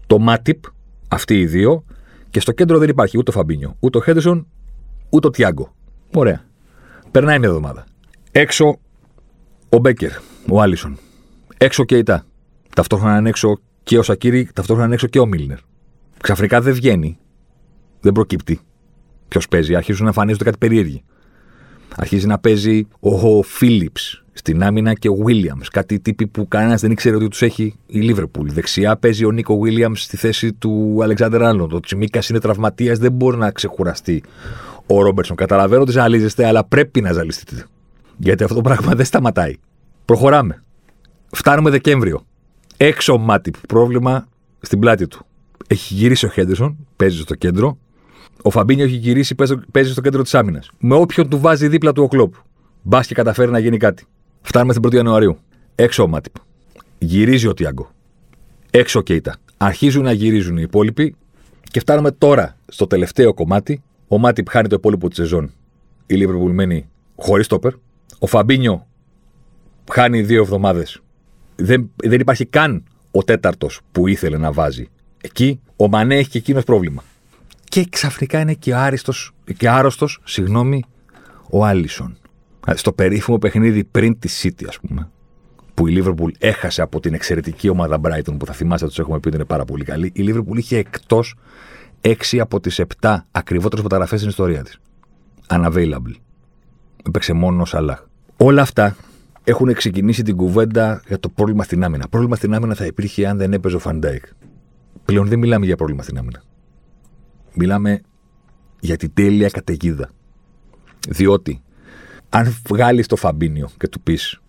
[0.07, 0.63] το Μάτιπ,
[1.07, 1.83] αυτοί οι δύο,
[2.31, 4.47] Και στο κέντρο δεν υπάρχει ούτε ο Φαμπίνιο, ούτε ο Χέντερσον,
[5.09, 5.75] ούτε ο Τιάγκο.
[6.13, 6.41] Ωραία.
[7.11, 7.85] Περνάει μια εβδομάδα.
[8.31, 8.79] Έξω
[9.73, 10.11] ο Μπέκερ,
[10.49, 10.97] ο Άλισον.
[11.57, 12.25] Έξω και η Τά.
[12.75, 15.57] Ταυτόχρονα είναι έξω και ο Σακύρη, ταυτόχρονα είναι έξω και ο Μίλνερ.
[16.21, 17.17] Ξαφνικά δεν βγαίνει.
[18.01, 18.59] Δεν προκύπτει.
[19.27, 19.75] Ποιος παίζει.
[19.75, 21.03] Αρχίζουν να εμφανίζονται κάτι περίεργοι.
[21.95, 25.69] Αρχίζει να παίζει ο Φίλιπς στην άμυνα και ο Βίλιαμς.
[25.69, 28.49] Κάτι τύποι που κανένας δεν ήξερε ότι τους έχει η Λίβερπουλ.
[28.51, 31.71] Δεξιά παίζει ο Νίκο Βίλιαμς στη θέση του Αλεξάνδρ Άλλον.
[31.71, 34.23] Ο Τσιμίκας είναι τραυματίας, δεν μπορεί να ξεχουραστεί
[34.87, 35.35] ο Ρόμπερτσον.
[35.35, 37.65] Καταλαβαίνω ότι ζαλίζεστε, αλλά πρέπει να ζαλιστείτε.
[38.23, 39.55] Γιατί αυτό το πράγμα δεν σταματάει.
[40.05, 40.63] Προχωράμε.
[41.31, 42.25] Φτάνουμε Δεκέμβριο.
[42.77, 43.53] Έξω μάτι.
[43.67, 44.27] Πρόβλημα
[44.59, 45.25] στην πλάτη του.
[45.67, 47.77] Έχει γυρίσει ο Χέντερσον, παίζει στο κέντρο.
[48.41, 49.35] Ο Φαμπίνιο έχει γυρίσει,
[49.71, 50.71] παίζει στο κέντρο της άμυνας.
[50.79, 52.33] Με όποιον του βάζει δίπλα του ο κλοπ.
[52.81, 54.05] Μπας και καταφέρει να γίνει κάτι.
[54.41, 55.37] Φτάνουμε στην 1η Ιανουαρίου.
[55.75, 56.33] Έξω ο Μάτιπ.
[56.97, 57.91] Γυρίζει ο Τιάγκο.
[58.71, 59.35] Έξω ο Κέιτα.
[59.57, 61.15] Αρχίζουν να γυρίζουν οι υπόλοιποι
[61.63, 63.83] και φτάνουμε τώρα στο τελευταίο κομμάτι.
[64.07, 65.51] Ο Μάτιπ χάνει το υπόλοιπο της σεζόν.
[66.05, 67.73] Η Λίβερπουλ μένει χωρίς τόπερ.
[68.19, 68.87] Ο Φαμπίνιο
[69.91, 71.01] χάνει δύο εβδομάδες.
[71.55, 74.89] Δεν, δεν υπάρχει καν ο τέταρτος που ήθελε να βάζει.
[75.21, 77.03] Εκεί ο Μανέ έχει και εκείνος πρόβλημα.
[77.63, 80.83] Και ξαφνικά είναι και, άριστος, και άρρωστος, συγγνώμη,
[81.49, 82.17] ο Άλισον.
[82.73, 85.09] Στο περίφημο παιχνίδι πριν τη City, ας πούμε,
[85.73, 89.19] που η Liverpool έχασε από την εξαιρετική ομάδα Brighton, που θα θυμάστε ότι τους έχουμε
[89.19, 91.35] πει ότι είναι πάρα πολύ καλή, η Liverpool είχε εκτός
[92.01, 94.79] 6 από τις 7 ακριβότερες μεταγραφές στην ιστορία της.
[95.47, 96.15] Unavailable.
[97.07, 98.03] Έπαιξε μόνο ο Σαλάχ.
[98.37, 98.95] Όλα αυτά
[99.43, 102.07] έχουν ξεκινήσει την κουβέντα για το πρόβλημα στην άμυνα.
[102.07, 104.25] Πρόβλημα στην άμυνα θα υπήρχε αν δεν έπαιζε ο Φαντάικ.
[105.05, 106.43] Πλέον δεν μιλάμε για πρόβλημα στην άμυνα.
[107.53, 108.01] Μιλάμε
[108.79, 110.09] για την τέλεια καταιγίδα.
[111.09, 111.61] Διότι
[112.29, 114.39] αν βγάλεις το Φαμπίνιο και του πεις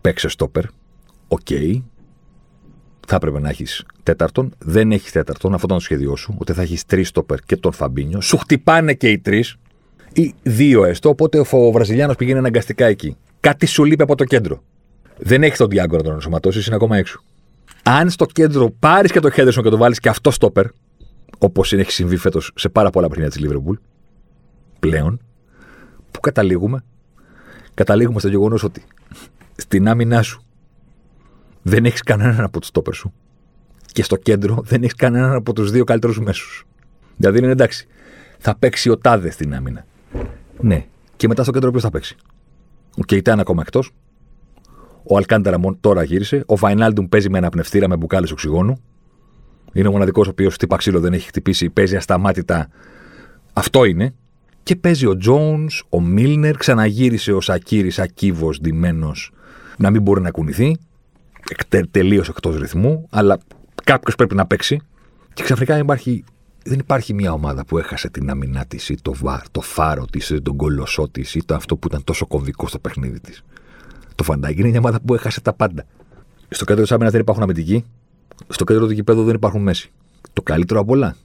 [0.00, 0.64] παίξε στόπερ,
[1.28, 1.82] okay, okay,
[3.06, 4.54] θα έπρεπε να έχεις τέταρτον.
[4.58, 6.34] Δεν έχεις τέταρτον, αυτό ήταν το σχέδιό σου.
[6.38, 8.20] Ότι θα έχεις τρεις στόπερ και τον Φαμπίνιο.
[8.20, 9.56] Σου χτυπάνε και οι τρεις,
[10.12, 11.08] ή δύο έστω.
[11.08, 13.16] Οπότε ο Βραζιλιάνος πηγαίνει αναγκαστικά εκεί.
[13.40, 14.62] Κάτι σου λείπει από το κέντρο.
[15.18, 17.22] Δεν έχεις τον Διάγκο να τον ενσωματώσεις, είναι ακόμα έξω.
[17.82, 20.66] Αν στο κέντρο πάρεις και το Χέντερσον και το βάλεις και αυτό στόπερ,
[21.38, 23.76] όπως έχει συμβεί φέτος σε πάρα πολλά παιχνίδια της Λίβερπουλ,
[24.80, 25.20] πλέον,
[26.10, 26.84] που καταλήγουμε,
[27.74, 28.82] καταλήγουμε στο γεγονός ότι
[29.56, 30.42] στην άμυνά σου
[31.62, 33.12] δεν έχεις κανέναν από τους στόπερ σου
[33.92, 36.66] και στο κέντρο δεν έχεις κανέναν από τους δύο καλύτερους μέσους.
[37.16, 37.86] Δηλαδή είναι εντάξει,
[38.38, 39.86] θα παίξει ο Τάδε στην άμυνα.
[40.60, 42.16] Ναι, και μετά στο κέντρο ποιος θα παίξει;
[42.98, 43.90] Ο Κεϊτά είναι ακόμα εκτός.
[45.02, 46.42] Ο Αλκάνταρα τώρα γύρισε.
[46.46, 48.80] Ο Βαϊνάλντουμ παίζει με ένα πνευστήρα με μπουκάλες οξυγόνου.
[49.72, 52.68] Είναι ο μοναδικός ο οποίος χτύπα ξύλο δεν έχει χτυπήσει, παίζει ασταμάτητα.
[53.52, 54.14] Αυτό είναι.
[54.62, 59.32] Και παίζει ο Τζόουνς, ο Μίλνερ, ξαναγύρισε ο Σακύρης ακύβος, ντυμένος,
[59.78, 60.76] να μην μπορεί να κουνηθεί.
[61.90, 63.38] Τελείως εκτός ρυθμού, αλλά
[63.84, 64.80] κάποιος πρέπει να παίξει.
[65.34, 66.24] Και ξαφνικά υπάρχει,
[66.68, 70.30] δεν υπάρχει μια ομάδα που έχασε την αμυνά της ή το, βάρ, το φάρο της
[70.30, 73.42] ή τον κολοσσό της ή το αυτό που ήταν τόσο κομβικό στο παιχνίδι της.
[74.14, 75.84] Το Φαντάκι είναι μια ομάδα που έχασε τα πάντα.
[76.48, 77.84] Στο κέντρο της άμυνας δεν υπάρχουν αμυντικοί.
[78.48, 79.90] Στο κέντρο του γηπέδου δεν υπάρχουν μέση.
[80.32, 81.16] Το καλύτερο απ' όλα.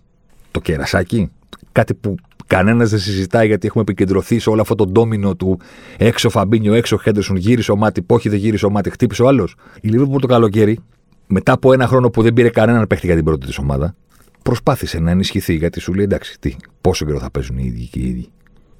[0.51, 1.31] Το κερασάκι.
[1.71, 2.15] Κάτι που
[2.47, 5.59] κανένας δεν συζητάει γιατί έχουμε επικεντρωθεί σε όλο αυτό το ντόμινο του
[5.97, 9.55] έξω Φαμπίνιο, έξω Χέντερσον, γύρισε ο Μάτι, όχι δεν γύρισε ο Μάτι, χτύπησε ο άλλος.
[9.81, 10.79] Η Λίβερπουλ το καλοκαίρι,
[11.27, 13.95] μετά από ένα χρόνο που δεν πήρε κανέναν παίχτη για την πρώτη της ομάδα,
[14.43, 17.99] προσπάθησε να ενισχυθεί γιατί σου λέει εντάξει, τι, πόσο καιρό θα παίζουν οι ίδιοι και
[17.99, 18.27] οι ίδιοι.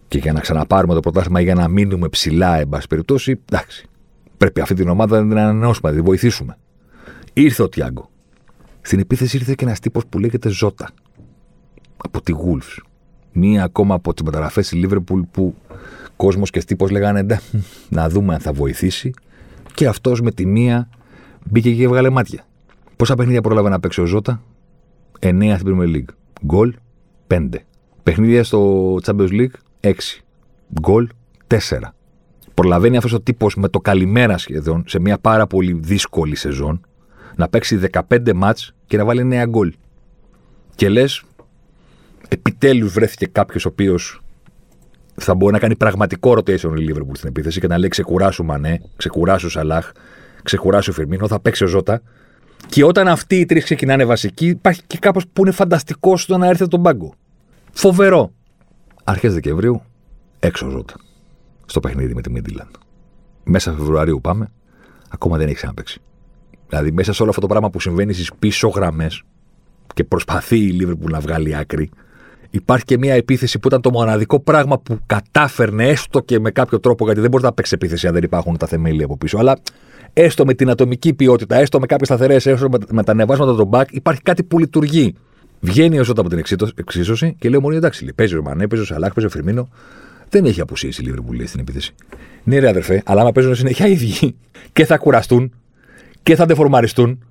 [0.08, 3.86] Και για να ξαναπάρουμε το πρωτάθλημα για να μείνουμε ψηλά, εν πάση περιπτώσει, εντάξει.
[4.38, 6.58] Πρέπει αυτή την ομάδα να την ανανεώσουμε, να την βοηθήσουμε.
[7.34, 8.10] Ήρθε ο Τιάγκο.
[8.82, 10.90] Στην επίθεση ήρθε και ένας τύπος που λέγεται Ζώτα.
[11.98, 12.84] Από τη Wolves.
[13.32, 15.56] Μία ακόμα από τις μεταγραφές τη Λίβερπουλ που
[16.16, 17.26] κόσμος και τύπος λέγανε
[17.90, 19.14] να δούμε αν θα βοηθήσει.
[19.74, 20.90] Και αυτός με τη μία
[21.44, 22.46] μπήκε και έβγαλε μάτια.
[22.96, 24.42] Πόσα παιχνίδια πρόλαβε να παίξει ο Ζώτα,
[25.24, 26.14] 9 στην Premier League.
[26.46, 26.76] Γκολ
[27.28, 27.50] 5.
[28.04, 29.92] Παιχνίδια στο Champions League 6.
[30.82, 31.10] Γκολ
[31.48, 31.58] 4.
[32.54, 36.86] Προλαβαίνει αυτός ο τύπος με το καλημέρα σχεδόν σε μια πάρα πολύ δύσκολη σεζόν
[37.36, 39.74] να παίξει 15 μάτς και να βάλει 9 γκολ.
[40.76, 41.24] Και λες,
[42.30, 44.22] επιτέλους βρέθηκε κάποιος ο οποίος
[45.16, 48.82] θα μπορεί να κάνει πραγματικό rotation η Liverpool στην επίθεση και να λέει ξεκουράσου Μανέ,
[48.96, 49.92] ξεκουράσου Σαλάχ,
[50.44, 52.02] ξεκουράσου Φερμίνο, θα παίξει ο Ζώτα.
[52.68, 56.48] Και όταν αυτοί οι τρεις ξεκινάνε βασικοί, υπάρχει και κάπως που είναι φανταστικό στο να
[56.48, 57.14] έρθει τον πάγκο.
[57.72, 58.32] Φοβερό.
[59.04, 59.82] Αρχές Δεκεμβρίου,
[60.40, 60.94] έξω Ζώτα.
[61.66, 62.70] Στο παιχνίδι με τη Μίντιλαντ.
[63.44, 64.52] Μέσα Φεβρουαρίου πάμε,
[65.10, 66.02] ακόμα δεν έχει ξαναπέξει.
[66.68, 69.24] Δηλαδή, μέσα σε όλο αυτό το πράγμα που συμβαίνει στις πίσω γραμμές
[69.94, 71.90] και προσπαθεί η Λίβερπουλ να βγάλει άκρη,
[72.50, 76.80] υπάρχει και μια επίθεση που ήταν το μοναδικό πράγμα που κατάφερνε έστω και με κάποιο
[76.80, 79.38] τρόπο, γιατί δεν μπορείς να παίξεις επίθεση αν δεν υπάρχουν τα θεμέλια από πίσω.
[79.38, 79.58] Αλλά
[80.14, 83.70] έστω με την ατομική ποιότητα, έστω με κάποιες σταθερές, έστω με, με τα ανεβάσματα των
[83.72, 85.16] back, υπάρχει κάτι που λειτουργεί.
[85.60, 86.44] Βγαίνει ο Ζώτα από την
[86.76, 89.70] εξίσωση και λέει: Μωρή, εντάξει, λέει, παίζει ο Μανέ, παίζει ο Σαλάχ, παίζει ο Φερμίνο.
[90.30, 91.94] Δεν έχει απουσίε η Λίβερπουλ στην επίθεση.
[92.44, 94.36] Ναι, ρε αδερφέ, αλλά άμα παίζουν συνέχεια οι ίδιοι
[94.74, 95.54] και θα κουραστούν
[96.24, 97.24] και θα ντεφορμαριστούν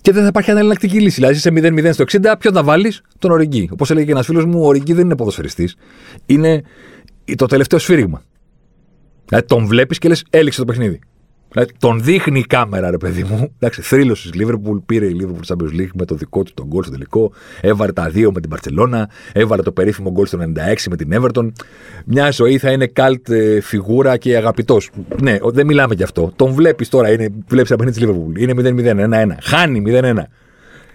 [0.00, 1.14] και δεν θα υπάρχει αναλλακτική λύση.
[1.14, 4.44] Δηλαδή, σε 0-0 στο 60, ποιον θα βάλεις, τον Οριγκή; Όπως έλεγε και ένας φίλος
[4.44, 5.76] μου, ο Οριγκή δεν είναι ποδοσφαιριστής.
[6.26, 6.62] Είναι
[7.36, 8.22] το τελευταίο σφύριγμα.
[9.26, 10.98] Δηλαδή, τον βλέπεις και λες, έληξε το παιχνίδι.
[11.52, 13.52] Δηλαδή, τον δείχνει η κάμερα, ρε παιδί μου.
[13.58, 16.82] Εντάξει, θρύλος της Λίβερπουλ, πήρε η Λίβερπουλ Champions League με το δικό του τον γκολ
[16.82, 17.32] στο τελικό.
[17.60, 19.10] Έβαλε τα δύο με την Παρσελώνα.
[19.32, 20.44] Έβαλε το περίφημο γκολ στο 96
[20.90, 21.52] με την Everton.
[22.04, 24.90] Μια ζωή θα είναι καλτ ε, φιγούρα και αγαπητός.
[25.20, 26.32] Ναι, δεν μιλάμε γι' αυτό.
[26.36, 27.08] Τον βλέπεις τώρα,
[27.46, 28.40] βλέπεις απέναντι της Λίβερπουλ.
[28.40, 29.36] Είναι 0-0, 1-1.
[29.42, 30.12] Χάνει 0-1.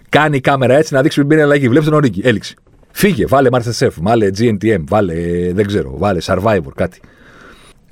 [0.10, 1.68] Κάνει η κάμερα έτσι να δείξει πριν αλλαγή.
[1.68, 2.22] Βλέπεις τον Ορίκη.
[2.24, 2.56] Έληξε.
[2.92, 5.14] Φύγε, βάλε Masterchef, βάλε GNTM, βάλε
[5.54, 7.00] δεν ξέρω, βάλε Survivor, κάτι.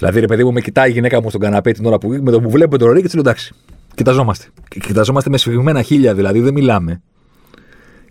[0.04, 2.32] Δηλαδή, ρε παιδί μου, με κοιτάει η γυναίκα μου στον καναπέ την ώρα που με
[2.32, 3.54] το που βλέπω τον Ρίκη, λέω εντάξει.
[3.96, 4.48] Κοιταζόμαστε.
[4.68, 7.02] Κοιταζόμαστε με σφιγμένα χίλια, δηλαδή δεν μιλάμε.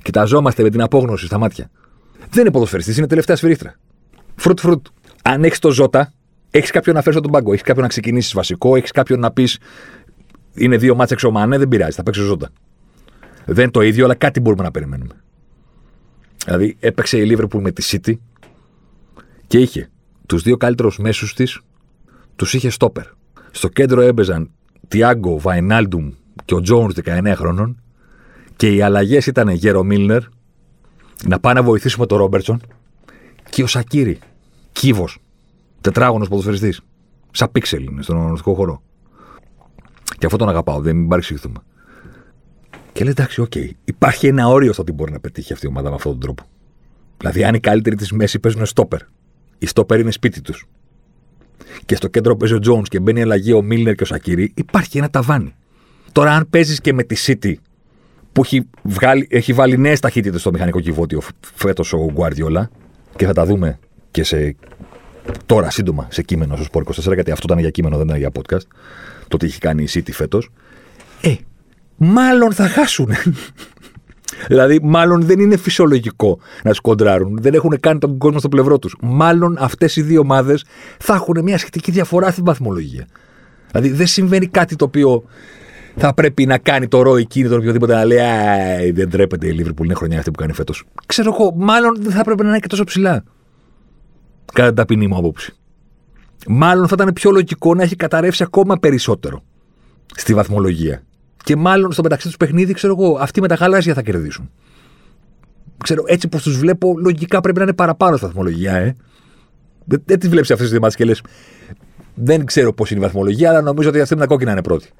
[0.03, 1.71] Κοιταζόμαστε με την απόγνωση στα μάτια.
[2.31, 3.75] Δεν είναι ποδοσφαιριστής, είναι τελευταία σφυρίχτρα.
[4.37, 4.87] Φρουτ φρουτ.
[5.23, 6.13] Αν έχεις το ζώτα,
[6.51, 7.51] έχεις κάποιον να φέρεις στον πάγκο.
[7.51, 9.59] Έχεις κάποιον να ξεκινήσεις βασικό, έχεις κάποιον να πεις
[10.55, 12.51] είναι δύο μάτσε εξωμανέ, δεν πειράζει, θα παίξει ζώτα.
[13.45, 15.15] Δεν είναι το ίδιο, αλλά κάτι μπορούμε να περιμένουμε.
[16.45, 18.15] Δηλαδή, έπαιξε η Liverpool με τη City
[19.47, 19.91] και είχε
[20.27, 21.61] τους δύο καλύτερους μέσους της
[22.43, 23.05] τους είχε στόπερ.
[23.51, 24.51] Στο κέντρο έμπαιζαν
[24.89, 26.11] Τιάγκο, Βαϊνάλντουμ
[26.45, 27.81] και ο Τζόουνς 19 χρόνων
[28.57, 30.23] και οι αλλαγές ήταν Γέρο Μίλνερ
[31.27, 32.61] να πάνε να βοηθήσουμε τον Ρόμπερτσον
[33.51, 34.19] και ο Σακίρι.
[34.73, 35.19] Κύβος.
[35.81, 36.81] Τετράγωνος ποδοσφαιριστής.
[37.31, 38.83] Σαν πίξελ είναι στον αγωνιστικό χώρο.
[40.19, 41.59] Και αυτό τον αγαπάω, δεν, μην παρεξηγηθούμε.
[42.93, 43.53] Και λέει εντάξει, okay.
[43.55, 43.71] Okay.
[43.85, 46.43] Υπάρχει ένα όριο στο ό,τι μπορεί να πετύχει αυτή η ομάδα με αυτόν τον τρόπο.
[47.19, 49.01] Δηλαδή, αν οι καλύτεροι της μέσης παίζουν στόπερ,
[49.59, 50.67] οι στόπερ είναι σπίτι τους
[51.87, 54.99] και στο κέντρο παίζει ο Τζόουνς και μπαίνει αλλαγή ο Μίλνερ και ο Σακίρι, υπάρχει
[54.99, 55.55] ένα ταβάνι.
[56.13, 57.55] Τώρα, αν παίζεις και με τη City
[58.33, 61.21] που έχει, βγάλει, έχει βάλει νέες ταχύτητες στο μηχανικό κυβότιο
[61.55, 62.71] φέτος ο Γκουαρδιόλα
[63.17, 63.79] και θα τα δούμε
[64.11, 64.57] και σε,
[65.47, 68.31] τώρα σύντομα σε κείμενο στο Σπορ 24, γιατί αυτό ήταν για κείμενο, δεν ήταν για
[68.35, 68.67] podcast.
[69.29, 70.51] Το τι έχει κάνει η City φέτος.
[71.21, 71.35] Ε,
[71.97, 73.09] μάλλον θα χάσουν.
[74.49, 77.39] Δηλαδή, μάλλον δεν είναι φυσιολογικό να σκοντράρουν.
[77.41, 78.97] Δεν έχουν κάνει τον κόσμο στο πλευρό τους.
[79.01, 80.65] Μάλλον αυτές οι δύο ομάδες
[80.99, 83.07] θα έχουν μια σχετική διαφορά στην βαθμολογία.
[83.71, 85.25] Δηλαδή, δεν συμβαίνει κάτι το οποίο
[85.97, 89.75] θα πρέπει να κάνει το ρο εκείνη τον οποιοδήποτε να λέει δεν τρέπεται η Λίβρη
[89.75, 90.85] που είναι χρονιά αυτή που κάνει φέτος.
[91.07, 93.25] Ξέρω εγώ, μάλλον δεν θα έπρεπε να είναι και τόσο ψηλά.
[94.53, 95.53] Κατά την ταπεινή μου άποψη.
[96.49, 99.43] Μάλλον θα ήταν πιο λογικό να έχει καταρρεύσει ακόμα περισσότερο
[100.15, 101.03] στη βαθμολογία.
[101.43, 104.51] Και μάλλον στο μεταξύ τους παιχνίδι, ξέρω εγώ, αυτοί με τα γαλάζια θα κερδίσουν.
[105.85, 108.97] Ξέρω, έτσι πως τους βλέπω, λογικά πρέπει να είναι παραπάνω στη βαθμολογία, ε.
[109.85, 111.23] Δεν, δεν τις βλέπεις αυτές τις δύο και λες.
[112.15, 114.91] Δεν ξέρω πώς είναι η βαθμολογία, αλλά νομίζω ότι αυτή με τα κόκκινα είναι πρώτη.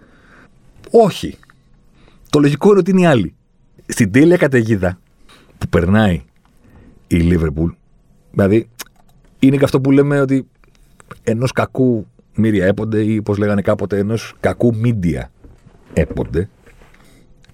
[0.91, 1.39] Όχι.
[2.31, 3.35] Το λογικό είναι ότι είναι οι άλλοι.
[3.87, 4.99] Στην τέλεια καταιγίδα
[5.59, 6.23] που περνάει
[7.07, 7.71] η Λίβερπουλ,
[8.31, 8.69] δηλαδή
[9.39, 10.49] είναι και αυτό που λέμε ότι
[11.23, 15.31] ενός κακού μύρια έπονται ή όπως λέγανε κάποτε ενός κακού μίντια
[15.93, 16.49] έπονται.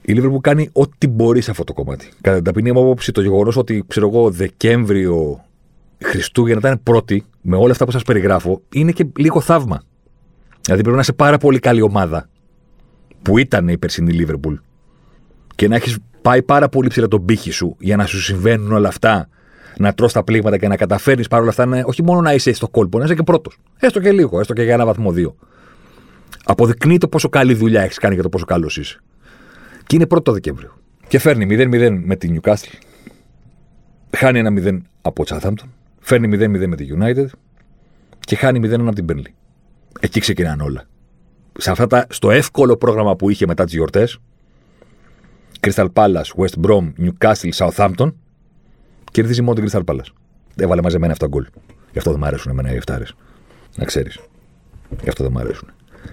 [0.03, 2.09] Η Liverpool κάνει ό,τι μπορεί σε αυτό το κομμάτι.
[2.21, 5.45] Κατά την ταπεινή μου άποψη, το γεγονός ότι ξέρω εγώ Δεκέμβριο
[6.05, 9.83] Χριστούγεννα ήταν πρώτη, με όλα αυτά που σας περιγράφω, είναι και λίγο θαύμα.
[10.63, 12.29] Δηλαδή πρέπει να είσαι πάρα πολύ καλή ομάδα
[13.23, 14.55] που ήταν η περσινή Liverpool
[15.55, 18.89] και να έχεις πάει πάρα πολύ ψηλά τον πύχη σου για να σου συμβαίνουν όλα
[18.89, 19.29] αυτά,
[19.77, 22.69] να τρως τα πλήγματα και να καταφέρεις παρόλα αυτά να, όχι μόνο να είσαι στο
[22.69, 23.59] κόλπο, να είσαι και πρώτος.
[23.79, 25.37] Έστω και λίγο, έστω και για ένα βαθμό δύο.
[26.45, 29.01] Αποδεικνύει το πόσο καλή δουλειά έχεις κάνει και το πόσο καλός είσαι.
[29.87, 30.79] Και είναι πρώτο Δεκέμβριο.
[31.09, 32.79] Και φέρνει 0-0 με την Newcastle.
[34.17, 35.69] Χάνει ένα 0 από Southampton.
[36.01, 37.27] Φέρνει 0-0 με τη United.
[38.21, 39.33] Και χάνει 0-1 από την Burnley.
[40.01, 40.85] Εκεί ξεκινάνε όλα.
[41.59, 44.19] Σε αυτά τα, στο εύκολο πρόγραμμα που είχε μετά τις γιορτές,
[45.61, 48.13] Crystal Palace, West Brom, Newcastle, Southampton,
[49.13, 50.11] κερδίζει μόνο την Crystal Palace.
[50.57, 51.47] Έβαλε μαζεμένα αυτά γκολ.
[51.93, 53.15] Γι' αυτό δεν μου αρέσουν εμένα οι εφτάρες.
[53.77, 54.19] Να ξέρεις.
[55.03, 55.69] Γι' αυτό δεν μου αρέσουν.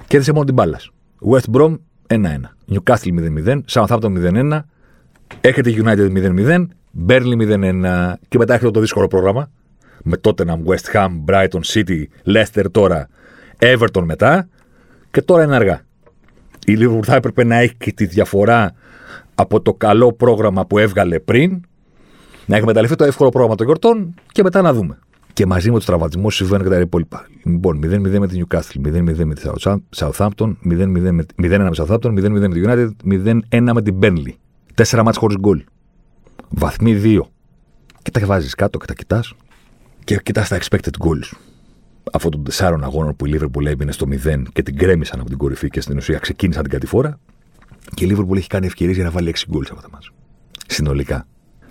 [0.08, 0.80] Κέρδισε μόνο την μπάλα.
[1.32, 1.76] West Brom
[2.08, 2.18] 1-1.
[2.72, 3.10] Newcastle
[3.46, 3.62] 0-0.
[3.72, 4.60] Southampton 0-1.
[5.42, 6.66] Έχετε United 0-0.
[7.08, 8.14] Burnley 0-1.
[8.28, 9.52] Και μετά έχετε το δύσκολο πρόγραμμα.
[10.04, 13.08] Με Tottenham, West Ham, Brighton, City, Leicester τώρα.
[13.60, 14.48] Everton μετά.
[15.12, 15.82] Και τώρα είναι αργά.
[16.66, 18.74] Η Liverpool θα έπρεπε να έχει και τη διαφορά
[19.36, 21.62] από το καλό πρόγραμμα που έβγαλε πριν.
[22.46, 25.00] Να εκμεταλλευτεί το εύκολο πρόγραμμα των γιορτών και μετά να δούμε
[25.36, 27.28] και μαζί με τους τραυματισμούς συμβαίνουν και τα υπόλοιπα.
[27.44, 29.42] Λοιπόν, 0-0 με την Newcastle, 0-0 με τη
[29.96, 32.90] Southampton, 0-0 με, 0-1 με Southampton, 0-0 με τη United,
[33.60, 34.34] 0-1 με την Burnley.
[34.74, 35.64] Τέσσερα μάτς χωρίς γκολ.
[36.50, 37.20] Βαθμοί 2.
[38.02, 39.34] Και τα βάζεις κάτω και τα κοιτάς
[40.04, 41.38] και κοιτάς τα expected goals.
[42.12, 45.38] Αυτό των τεσσάρων αγώνων που η Liverpool έμεινε στο 0 και την κρέμισαν από την
[45.38, 47.20] κορυφή και στην ουσία ξεκίνησαν την κατηφόρα.
[47.94, 50.12] Και η Liverpool έχει κάνει ευκαιρίες για να βάλει 6 γκολ σε αυτά τα μάτς.
[50.68, 51.28] Συνολικά.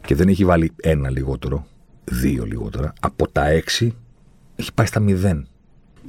[0.06, 1.66] και δεν έχει βάλει ένα λιγότερο,
[2.04, 3.96] δύο λιγότερα, από τα έξι
[4.56, 5.46] έχει πάει στα μηδέν.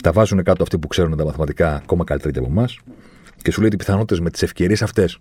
[0.03, 2.79] Τα βάζουν κάτω αυτοί που ξέρουν τα μαθηματικά ακόμα καλύτερα και από εμάς
[3.41, 5.19] και σου λέει ότι οι πιθανότητες με τις ευκαιρίες αυτές,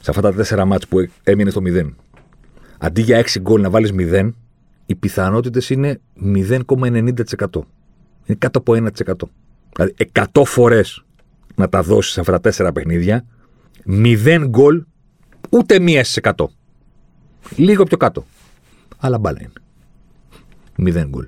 [0.00, 1.96] σε αυτά τα τέσσερα μάτς που έμεινε στο μηδέν,
[2.78, 4.36] αντί για έξι γκολ να βάλεις μηδέν,
[4.86, 7.66] οι πιθανότητες είναι 0,90%.
[8.26, 9.28] Είναι κάτω από 1%.
[9.72, 11.04] Δηλαδή 100 φορές
[11.54, 13.24] να τα δώσεις σε αυτά τα τέσσερα παιχνίδια,
[13.86, 14.84] 0 γκολ,
[15.50, 16.46] ούτε μία στις 100.
[17.56, 18.26] Λίγο πιο κάτω.
[18.98, 19.52] Αλλά μπάλα είναι.
[20.98, 21.26] 0 γκολ.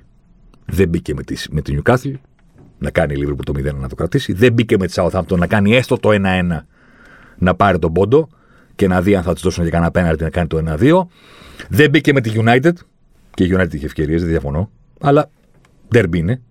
[0.65, 2.13] Δεν μπήκε με, τη, με την Newcastle
[2.77, 4.33] να κάνει λίγο το 0 να το κρατήσει.
[4.33, 6.59] Δεν μπήκε με τη Southampton να κάνει έστω το 1-1
[7.37, 8.29] να πάρει τον πόντο
[8.75, 11.01] και να δει αν θα τη δώσουν για κανένα πέναλτι να κάνει το 1-2.
[11.69, 12.73] Δεν μπήκε με τη United.
[13.33, 14.71] Και η United είχε ευκαιρίες, δεν διαφωνώ.
[14.99, 15.29] Αλλά
[15.93, 16.41] derby είναι.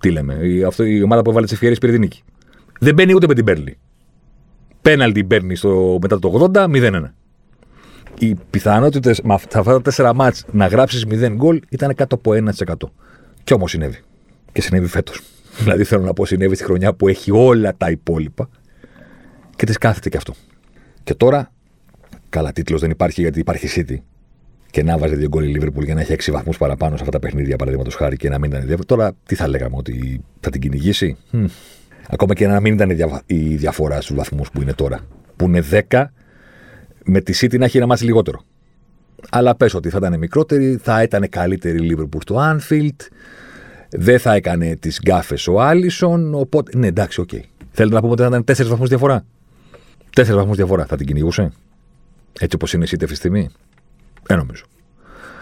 [0.00, 2.22] Τι λέμε, η, αυτό, η ομάδα που έβαλε τις ευκαιρίες πήρε την νίκη.
[2.80, 3.78] Δεν μπαίνει ούτε με την Μπέρλι.
[4.82, 7.02] Πέναλτι μπαίνει στο, μετά το 80, 0-1.
[8.18, 12.74] Οι πιθανότητε με αυτά τα τέσσερα μάτς να γράψεις 0 γκολ ήταν κάτω από 1%.
[13.44, 13.98] Κι όμως συνέβη.
[14.52, 15.20] Και συνέβη φέτος.
[15.58, 18.48] δηλαδή θέλω να πω συνέβη στη χρονιά που έχει όλα τα υπόλοιπα
[19.56, 20.34] και της κάθεται και αυτό.
[21.04, 21.52] Και τώρα,
[22.28, 23.96] καλά τίτλος δεν υπάρχει γιατί υπάρχει City
[24.70, 27.18] και να βάζει δύο γκολ η Λίβερπουλ για να έχει έξι βαθμούς παραπάνω σε αυτά
[27.18, 28.86] τα παιχνίδια, παραδείγματος χάρη, και να μην ήταν ιδιαίτερο.
[28.86, 31.46] Τώρα, τι θα λέγαμε, ότι θα την κυνηγήσει; Hm.
[32.08, 32.90] Ακόμα και να μην ήταν
[33.26, 35.00] η διαφορά στους βαθμούς που είναι τώρα.
[35.36, 36.04] Που είναι 10,
[37.06, 38.40] με τη City να έχει ένα ματς λιγότερο.
[39.30, 43.06] Αλλά πες ότι θα ήταν μικρότερη, θα ήταν καλύτερη η Λίβερπουλ στο Anfield,
[43.90, 46.34] δεν θα έκανε τις γκάφες ο Άλισον.
[46.34, 46.78] Οπότε.
[46.78, 47.28] Ναι, εντάξει, okay.
[47.32, 47.40] Okay.
[47.70, 49.24] Θέλετε να πούμε ότι θα ήταν τέσσερις βαθμούς διαφορά;
[50.14, 51.52] Τέσσερις βαθμούς διαφορά θα την κυνηγούσε;
[52.40, 53.48] Έτσι όπως είναι η City αυτή τη στιγμή;
[54.22, 54.64] Δεν νομίζω.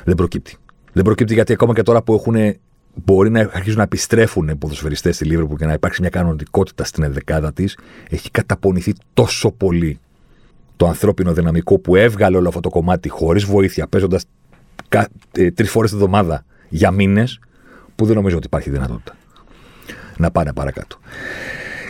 [0.05, 0.57] Δεν προκύπτει.
[0.93, 2.57] Δεν προκύπτει γιατί ακόμα και τώρα που έχουν,
[2.95, 7.03] μπορεί να αρχίσουν να επιστρέφουν οι ποδοσφαιριστές στη Λίβερπουλ και να υπάρξει μια κανονικότητα στην
[7.03, 7.79] ενδεκάδα της,
[8.11, 9.99] έχει καταπονηθεί τόσο πολύ
[10.77, 14.25] το ανθρώπινο δυναμικό που έβγαλε όλο αυτό το κομμάτι χωρίς βοήθεια, παίζοντας
[15.33, 17.39] ε, τρεις φορές τη εβδομάδα για μήνες,
[17.97, 19.17] που δεν νομίζω ότι υπάρχει δυνατότητα
[20.17, 20.99] να πάνε παρακάτω.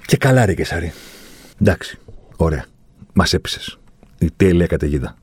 [0.07, 0.93] Και καλά, ρε Κεσάρι.
[1.61, 1.99] Εντάξει,
[2.37, 2.65] ωραία.
[3.13, 3.79] Μας έπεισες.
[4.19, 5.17] Η τέλεια καταιγίδα.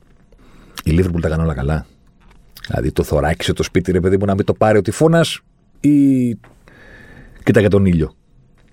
[0.84, 1.86] Η Λίβερπουλ τα έκανε όλα καλά.
[2.66, 5.40] Δηλαδή το θωράκισε το σπίτι, ρε παιδί μου, να μην το πάρει ο τυφώνας
[5.80, 6.28] ή
[7.42, 8.14] κοίταγε τον ήλιο.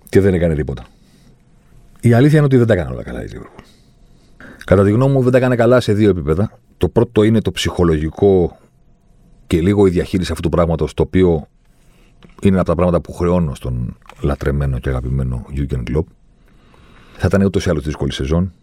[0.10, 0.86] Και δεν έκανε τίποτα.
[2.02, 3.64] Η αλήθεια είναι ότι δεν τα έκανε όλα καλά η Λίβερπουλ.
[4.70, 6.60] Κατά τη γνώμη μου, δεν τα έκανε καλά σε δύο επίπεδα.
[6.78, 8.58] Το πρώτο είναι το ψυχολογικό
[9.48, 11.48] και λίγο η διαχείριση αυτού του πράγματος, το οποίο
[12.42, 16.04] είναι από τα πράγματα που χρεώνω στον λατρεμένο και αγαπημένο Jürgen Klopp.
[17.18, 18.54] Θα ήταν ούτως ή άλλως δύσκολη σεζόν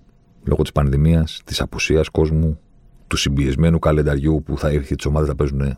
[0.45, 2.59] λόγω της πανδημίας, της απουσίας κόσμου,
[3.07, 5.77] του συμπιεσμένου καλενταριού που θα έρχεται τις ομάδες να παίζουν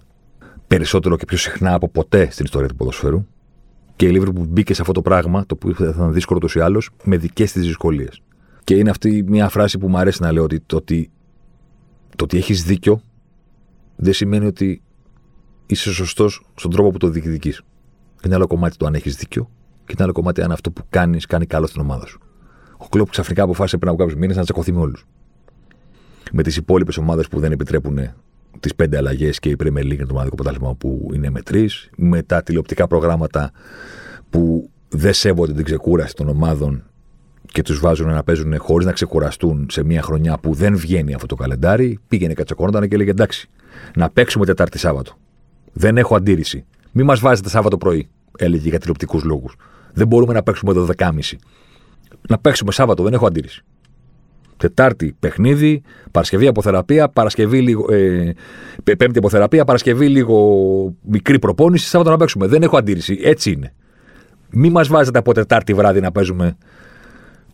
[0.66, 3.26] περισσότερο και πιο συχνά από ποτέ στην ιστορία του ποδοσφαίρου.
[3.96, 6.54] Και η Λίβρου που μπήκε σε αυτό το πράγμα, το που θα ήταν δύσκολο ούτως
[6.54, 8.22] ή άλλως, με δικές της δυσκολίες.
[8.68, 11.10] Και είναι αυτή μια φράση που μου αρέσει να λέω ότι το ότι,
[12.16, 13.00] το ότι έχεις δίκιο
[13.96, 14.82] δεν σημαίνει ότι
[15.66, 17.62] είσαι σωστός στον τρόπο που το διεκδικείς.
[18.24, 19.50] Είναι άλλο κομμάτι το αν έχεις δίκιο
[19.84, 22.20] και είναι άλλο κομμάτι αν αυτό που κάνεις κάνει καλό στην ομάδα σου.
[22.76, 25.06] Ο Κλοπ ξαφνικά αποφάσισε πριν από κάποιους μήνες να τσακωθεί με όλους.
[26.32, 27.98] Με τις υπόλοιπες ομάδες που δεν επιτρέπουν
[28.60, 31.90] τις πέντε αλλαγές και η Premier League, το μοναδικό πρωτάθλημα που είναι με τρεις.
[31.96, 33.50] Με τα τηλεοπτικά προγράμματα
[34.30, 36.82] που δεν σέβονται την ξεκούραση των ομάδων
[37.52, 41.26] και τους βάζουν να παίζουν χωρίς να ξεκουραστούν σε μια χρονιά που δεν βγαίνει αυτό
[41.26, 41.98] το καλεντάρι.
[42.08, 43.48] Πήγαινε κατσακώνονταν και έλεγε εντάξει,
[43.96, 45.12] να παίξουμε Τετάρτη Σάββατο.
[45.72, 46.64] Δεν έχω αντίρρηση.
[46.92, 48.08] Μην μας βάζετε Σάββατο πρωί,
[48.38, 49.56] έλεγε για τηλεοπτικούς λόγους.
[49.92, 51.10] Δεν μπορούμε να παίξουμε το 12.30.
[52.28, 53.64] Να παίξουμε Σάββατο, δεν έχω αντίρρηση.
[54.56, 58.34] Τετάρτη παιχνίδι, Παρασκευή αποθεραπεία, Παρασκευή λίγο, ε,
[58.84, 62.46] Πέμπτη αποθεραπεία, Παρασκευή λίγο μικρή προπόνηση, Σάββατο να παίξουμε.
[62.46, 63.18] Δεν έχω αντίρρηση.
[63.22, 63.74] Έτσι είναι.
[64.50, 66.56] Μην μας βάζετε από Τετάρτη βράδυ να παίζουμε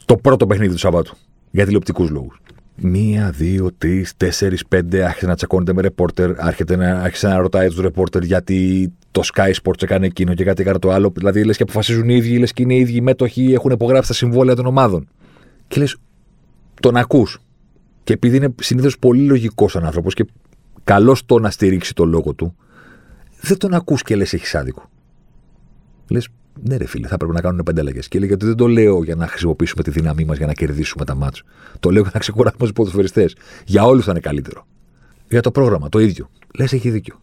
[0.04, 1.16] το πρώτο παιχνίδι του Σαββάτου.
[1.50, 2.40] Για τηλεοπτικούς λόγους.
[2.76, 5.04] Μία, δύο, τρεις, τέσσερις, πέντε.
[5.04, 6.40] Άρχισε να τσακώνεται με ρεπόρτερ.
[6.40, 10.62] Άρχισε να, άρχισε να ρωτάει τους ρεπόρτερ γιατί το Sky Sports έκανε εκείνο και κάτι
[10.62, 11.12] έκανε το άλλο.
[11.16, 14.14] Δηλαδή λες και αποφασίζουν οι ίδιοι, λες και είναι οι ίδιοι μέτοχοι, έχουν υπογράψει τα
[14.14, 15.08] συμβόλαια των ομάδων.
[15.68, 15.96] Και λες,
[16.80, 17.38] τον ακούς.
[18.04, 20.26] Και επειδή είναι συνήθως πολύ λογικός σαν άνθρωπος και
[20.84, 22.56] καλός το να στηρίξει το λόγο του,
[23.40, 24.90] δεν τον ακούς και λες έχεις άδικο.
[26.08, 26.28] Λες,
[26.62, 28.08] ναι, ρε φίλε, θα πρέπει να κάνουν πέντε αλλαγές.
[28.08, 31.04] Και λέει γιατί δεν το λέω για να χρησιμοποιήσουμε τη δύναμή μας για να κερδίσουμε
[31.04, 31.42] τα μάτια.
[31.80, 33.36] Το λέω για να ξεκουράσουμε τους ποδοσφαιριστές.
[33.64, 34.66] Για όλους θα είναι καλύτερο.
[35.28, 36.30] Για το πρόγραμμα, το ίδιο.
[36.58, 37.20] Λες, έχει δίκιο.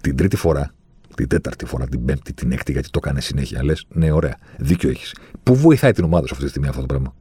[0.00, 0.74] Την τρίτη φορά,
[1.14, 3.64] την τέταρτη φορά, την πέμπτη, την έκτη, γιατί το κάνει συνέχεια.
[3.64, 5.14] Λες, ναι, ωραία, δίκιο έχεις.
[5.42, 7.14] Πού βοηθάει την ομάδα σου αυτή τη στιγμή αυτό το πράγμα;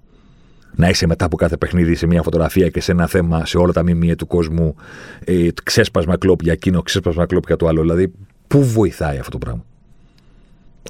[0.75, 3.71] Να είσαι μετά από κάθε παιχνίδι σε μια φωτογραφία και σε ένα θέμα, σε όλα
[3.71, 4.75] τα μιμία του κόσμου,
[5.23, 7.81] ε, ξέσπασμα κλόπ για εκείνο, ξέσπασμα κλόπ για το άλλο.
[7.81, 8.13] Δηλαδή,
[8.47, 9.65] πού βοηθάει αυτό το πράγμα;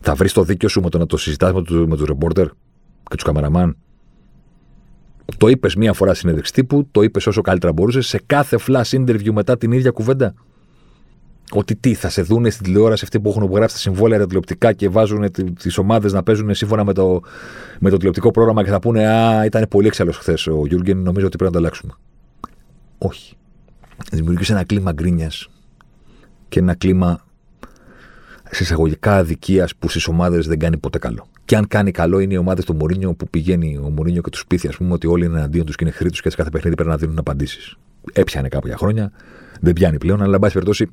[0.02, 2.48] Θα βρεις το δίκιο σου με το να το συζητάς με του με τους ρεπόρτερ
[3.10, 3.78] και τους καμεραμάν.
[5.38, 9.32] Το είπες μία φορά συνέντευξη τύπου, το είπες όσο καλύτερα μπορούσες, σε κάθε flash interview
[9.32, 10.34] μετά την ίδια κουβέντα.
[11.54, 14.74] Ότι τι, θα σε δούνε στην τηλεόραση αυτοί που έχουν γράψει τα συμβόλαια τα τηλεοπτικά
[14.74, 17.22] και βάζουν τις ομάδες να παίζουν σύμφωνα με το,
[17.80, 21.26] με το τηλεοπτικό πρόγραμμα και θα πούνε Α, ήταν πολύ έξαλλο χθες ο Γιούργεν, νομίζω
[21.26, 21.94] ότι πρέπει να το αλλάξουμε.
[22.98, 23.36] Όχι.
[24.12, 25.50] Δημιουργήσε ένα κλίμα γκρίνιας
[26.50, 27.26] και ένα κλίμα
[28.52, 31.28] συσσαγωγικά αδικίας που στις ομάδες δεν κάνει ποτέ καλό.
[31.46, 34.40] Και αν κάνει καλό είναι οι ομάδες του Μωρίνιο που πηγαίνει ο Μωρίνιο και του
[34.48, 36.76] πείθει, ας πούμε, ότι όλοι είναι εναντίον τους και είναι χρήτου και σε κάθε παιχνίδι
[36.76, 37.76] πρέπει να δίνουν απαντήσεις.
[38.14, 39.12] Έπιανε κάποια χρόνια,
[39.62, 40.90] δεν πιάνει πλέον, αλλά εν πάση περιπτώσει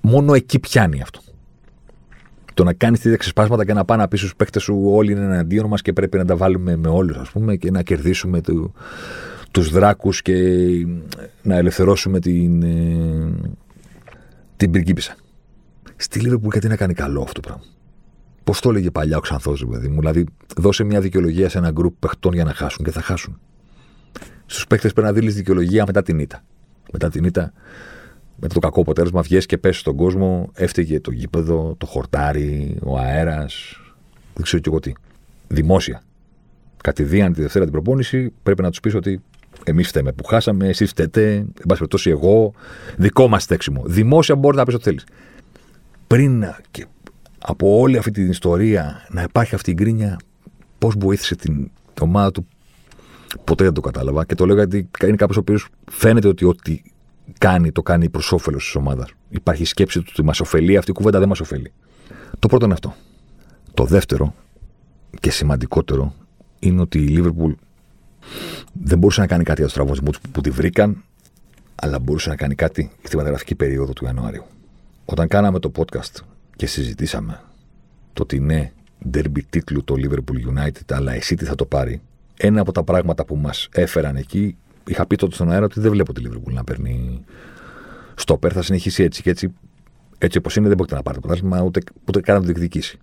[0.00, 1.20] μόνο εκεί πιάνει αυτό.
[2.54, 5.20] Το να κάνεις τέτοια ξεσπάσματα και να πάνε να πει στου παίκτες σου όλοι είναι
[5.20, 8.72] εναντίον μας και πρέπει να τα βάλουμε με όλους, ας πούμε, και να κερδίσουμε του
[9.50, 10.34] τους δράκους και
[11.42, 13.32] να ελευθερώσουμε την, ε,
[14.56, 15.16] την πριγκίπισσα.
[16.00, 17.64] Στη Λίβερπουλ γιατί να κάνει καλό αυτό το πράγμα.
[18.44, 19.98] Πώς το έλεγε παλιά ο Ξανθό, παιδί μου.
[19.98, 23.40] Δηλαδή, δώσε μια δικαιολογία σε ένα γκρουπ παιχτών για να χάσουν και θα χάσουν.
[24.46, 26.44] Στους παίχτες πρέπει να δίνεις δικαιολογία μετά την ήττα.
[26.92, 27.52] Μετά την ήττα,
[28.36, 30.50] μετά το κακό αποτέλεσμα, βγαίνει και πέσει στον κόσμο.
[30.54, 33.80] Έφταιγε το γήπεδο, το χορτάρι, ο αέρας.
[34.34, 34.92] Δεν ξέρω κι εγώ τι.
[35.48, 36.02] Δημόσια.
[36.82, 39.22] Κατηδίαν τη Δευτέρα την προπόνηση, πρέπει να τους πεις ότι
[39.64, 42.52] εμείς φταίμε που χάσαμε, εσείς φταίτε, εν πάση περιπτώσει εγώ,
[42.96, 43.82] δικό μας στέξιμο.
[43.86, 45.04] Δημόσια μπορείς να πεις ό,τι θέλεις.
[46.08, 46.86] Πριν και
[47.38, 50.16] από όλη αυτή την ιστορία να υπάρχει αυτή η γκρίνια,
[50.78, 52.46] πώς βοήθησε την ομάδα του,
[53.44, 54.24] ποτέ δεν το κατάλαβα.
[54.24, 56.82] Και το λέω γιατί είναι κάποιος ο οποίος φαίνεται ότι ό,τι
[57.38, 59.10] κάνει, το κάνει προς όφελος της ομάδας.
[59.28, 61.72] Υπάρχει σκέψη του ότι μας ωφελεί, αυτή η κουβέντα δεν μας ωφελεί.
[62.38, 62.94] Το πρώτο είναι αυτό.
[63.74, 64.34] Το δεύτερο
[65.20, 66.14] και σημαντικότερο
[66.58, 67.52] είναι ότι η Λίβερπουλ
[68.72, 71.04] δεν μπορούσε να κάνει κάτι για τους τραυματισμούς που τη βρήκαν,
[71.74, 74.44] αλλά μπορούσε να κάνει κάτι στη μεταγραφική περίοδο του Ιανουαρίου.
[75.10, 76.20] Όταν κάναμε το podcast
[76.56, 77.40] και συζητήσαμε
[78.12, 78.72] το ότι ναι,
[79.12, 82.00] derby τίτλου το Liverpool United, αλλά εσύ τι θα το πάρει,
[82.36, 85.90] ένα από τα πράγματα που μας έφεραν εκεί, είχα πει τότε στον αέρα ότι δεν
[85.90, 87.24] βλέπω τη Liverpool να παίρνει
[88.14, 89.52] στόπερ, θα συνεχίσει έτσι και έτσι.
[90.18, 92.98] Έτσι όπως είναι, δεν μπορεί να πάρει το πρωτάθλημα, ούτε, ούτε καν να το διεκδικήσει.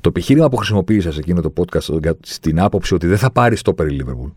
[0.00, 3.86] Το επιχείρημα που χρησιμοποίησα σε εκείνο το podcast στην άποψη ότι δεν θα πάρει στόπερ
[3.86, 4.30] η Liverpool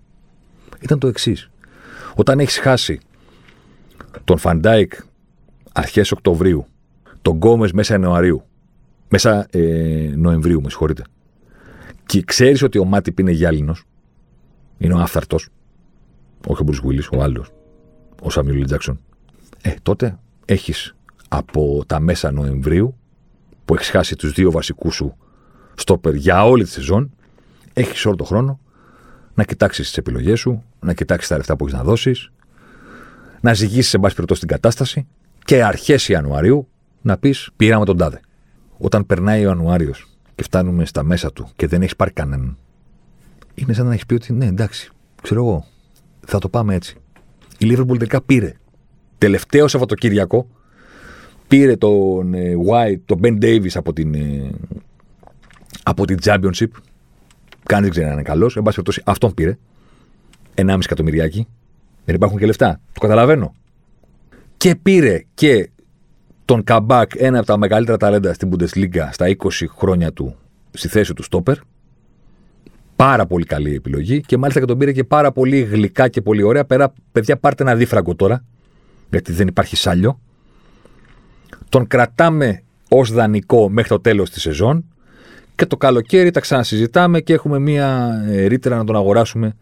[0.80, 1.50] ήταν το εξής.
[2.16, 3.00] Όταν έχεις χάσει
[4.24, 4.94] τον Φαντάικ
[5.74, 6.66] αρχές Οκτωβρίου,
[7.26, 8.44] τον Γκόμες μέσα Ιανουαρίου,
[9.10, 11.04] μέσα ε, Νοεμβρίου, με συγχωρείτε,
[12.06, 13.84] και ξέρεις ότι ο Μάτιπ είναι γυάλινος,
[14.78, 15.50] είναι ο άφθαρτος,
[16.48, 17.46] όχι ο Μπρουσ Βουίλη, ο άλλο,
[18.22, 19.00] ο Σαμιούλ Τζάξον,
[19.62, 20.96] ε, τότε έχεις
[21.28, 22.96] από τα μέσα Νοεμβρίου,
[23.66, 25.16] που έχεις χάσει τους δύο βασικούς σου
[25.76, 27.12] στόπερ για όλη τη σεζόν,
[27.74, 28.60] έχεις όλο τον χρόνο
[29.34, 32.32] να κοιτάξεις τις επιλογές σου, να κοιτάξεις τα λεφτά που έχεις να δώσεις,
[33.42, 35.08] να ζυγίσεις σε πάση περιπτώσει την κατάσταση
[35.46, 36.68] και αρχές Ιανουαρίου
[37.06, 38.20] να πεις πήραμε τον τάδε.
[38.78, 42.58] Όταν περνάει ο Ιανουάριος και φτάνουμε στα μέσα του και δεν έχεις πάρει κανέναν,
[43.54, 44.92] είναι σαν να έχεις πει ότι ναι, εντάξει,
[45.22, 45.66] ξέρω εγώ,
[46.26, 46.98] θα το πάμε έτσι.
[47.58, 48.54] Η Liverpool τελικά πήρε.
[49.18, 50.48] Τελευταίο Σαββατοκύριακο
[51.48, 54.52] πήρε τον ε, White, τον Ben Davis από την, ε,
[55.84, 56.68] από την Championship
[57.66, 58.58] Κανείς δεν ξέρει αν είναι καλός.
[58.58, 59.58] Εν πάση περιπτώσει, αυτόν πήρε.
[60.56, 61.48] 1,5 εκατομμυριάκι.
[62.06, 62.80] Δεν υπάρχουν και λεφτά.
[62.94, 63.54] Το καταλαβαίνω.
[64.58, 65.70] Και πήρε και
[66.46, 70.36] τον Καμπάκ, ένα από τα μεγαλύτερα ταλέντα στην Bundesliga στα 20 χρόνια του
[70.72, 71.58] στη θέση του στόπερ.
[72.96, 76.44] Πάρα πολύ καλή επιλογή και μάλιστα και τον πήρε και πάρα πολύ γλυκά και πολύ
[76.44, 76.66] ωραία.
[76.66, 78.44] Πέρα, παιδιά, πάρτε ένα δίφραγκο τώρα,
[79.10, 80.20] γιατί δεν υπάρχει σάλιο.
[81.70, 84.86] Τον κρατάμε ως δανεικό μέχρι το τέλος της σεζόν
[85.56, 89.56] και το καλοκαίρι τα ξανασυζητάμε και έχουμε μία ε, ρήτρα να τον αγοράσουμε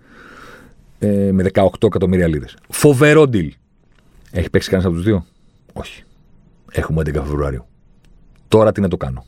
[1.00, 2.58] ε, με 18 εκατομμύρια λίρες.
[2.70, 3.50] Φοβερό deal.
[4.32, 5.26] Έχει παίξει κανένας από τους δύο,
[5.74, 6.04] Όχι.
[6.76, 7.66] Έχουμε 11 Φεβρουαρίου.
[8.48, 9.26] Τώρα τι να το κάνω.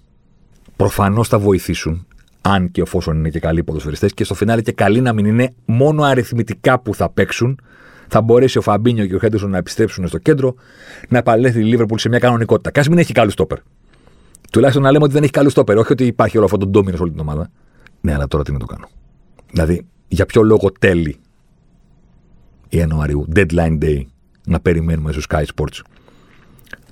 [0.75, 2.07] Προφανώς θα βοηθήσουν,
[2.41, 5.53] αν και εφόσον είναι και καλοί ποδοσφαιριστές, και στο φινάλε και καλοί να μην είναι
[5.65, 7.59] μόνο αριθμητικά που θα παίξουν.
[8.07, 10.55] Θα μπορέσει ο Φαμπίνιο και ο Χέντερσον να επιστρέψουν στο κέντρο,
[11.09, 12.71] να επαλέθει η Λίβερπουλ σε μια κανονικότητα.
[12.71, 13.57] Κάς μην έχει καλού στόπερ.
[14.51, 15.77] Τουλάχιστον να λέμε ότι δεν έχει καλού στόπερ.
[15.77, 17.49] Όχι ότι υπάρχει όλο αυτό το ντόμινος σε όλη την ομάδα.
[18.01, 18.87] Ναι, αλλά τώρα τι να το κάνω.
[19.51, 21.15] Δηλαδή, για ποιο λόγο τέλει
[22.69, 24.01] Ιανουαρίου, deadline day,
[24.47, 25.81] να περιμένουμε στο Sky Sports;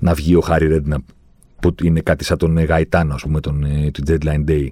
[0.04, 0.98] Να βγει ο Χάρι Ρέντνα,
[1.60, 4.68] που είναι κάτι σαν τον Γαϊτάνο, ας πούμε, τον, ε, τον deadline day.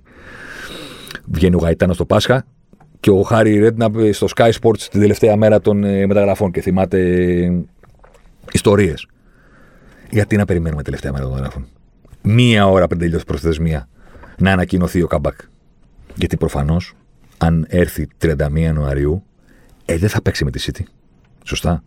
[1.24, 2.46] Βγαίνει ο Γαϊτάνος στο Πάσχα
[3.00, 6.98] και ο Χάρι Ρέντνα στο Sky Sports την τελευταία μέρα των ε, μεταγραφών και θυμάται
[7.44, 7.62] ε,
[8.52, 9.07] ιστορίες.
[10.11, 11.66] Γιατί να περιμένουμε τελευταία μέρα των μεταγραφών;
[12.22, 13.88] Μία ώρα πριν τελειώσει προθεσμία
[14.38, 15.38] να ανακοινωθεί ο Καμπάκ.
[16.14, 16.94] Γιατί προφανώς,
[17.38, 19.24] αν έρθει 31 Ιανουαρίου,
[19.84, 20.82] ε, δεν θα παίξει με τη City.
[21.44, 21.82] Σωστά.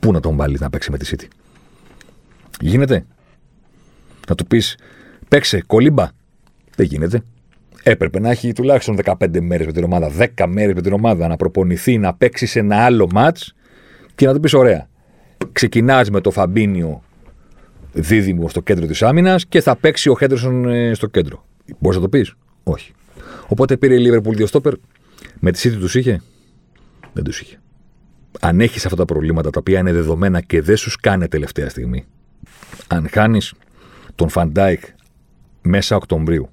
[0.00, 1.26] Πού να τον βάλεις να παίξει με τη City;
[2.60, 3.06] Γίνεται.
[4.28, 4.78] Να του πεις,
[5.28, 6.08] παίξε κολύμπα.
[6.76, 7.22] Δεν γίνεται.
[7.82, 11.36] Έπρεπε να έχει τουλάχιστον 15 μέρες με την ομάδα, 10 μέρες με την ομάδα να
[11.36, 13.38] προπονηθεί, να παίξει σε ένα άλλο ματ
[14.14, 14.88] και να του πεις: Ωραία.
[15.52, 17.02] Ξεκινάς με το Φαμπίνιο
[17.92, 21.44] δίδυμο στο κέντρο της άμυνας και θα παίξει ο Χέντερσον ε, στο κέντρο.
[21.78, 22.92] Μπορείς να το πεις, Όχι.
[23.46, 24.72] Οπότε πήρε η Λίβερπουλ δύο στόπερ.
[25.40, 26.22] Με τη City τους είχε;
[27.12, 27.60] Δεν τους είχε.
[28.40, 32.06] Αν έχεις αυτά τα προβλήματα τα οποία είναι δεδομένα και δεν σου κάνει τελευταία στιγμή,
[32.86, 33.54] αν χάνεις
[34.14, 34.82] τον Φαντάικ
[35.62, 36.48] μέσα Οκτωβρίου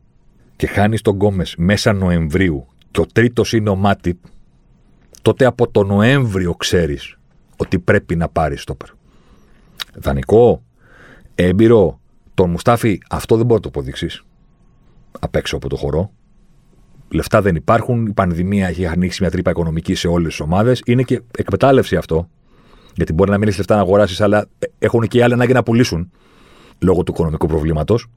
[0.56, 4.18] και χάνεις τον Γκόμες μέσα Νοεμβρίου και ο τρίτος είναι ο Μάτιπ,
[5.22, 7.18] τότε από το Νοέμβριο ξέρεις
[7.58, 8.90] ότι πρέπει να πάρεις στόπερ.
[9.94, 10.64] Δανεικό,
[11.36, 12.00] έμπειρο,
[12.34, 14.24] τον Μουστάφι, αυτό δεν μπορεί να το αποδείξεις
[15.20, 16.12] απ' έξω από το χορό.
[17.10, 18.06] Λεφτά δεν υπάρχουν.
[18.06, 20.82] Η πανδημία έχει ανοίξει μια τρύπα οικονομική σε όλες τις ομάδες.
[20.86, 22.30] Είναι και εκμετάλλευση αυτό.
[22.96, 24.48] Γιατί μπορεί να μην έχει λεφτά να αγοράσεις, αλλά
[24.80, 26.12] έχουν και οι άλλοι ανάγκη να πουλήσουν
[26.80, 28.08] λόγω του οικονομικού προβλήματος.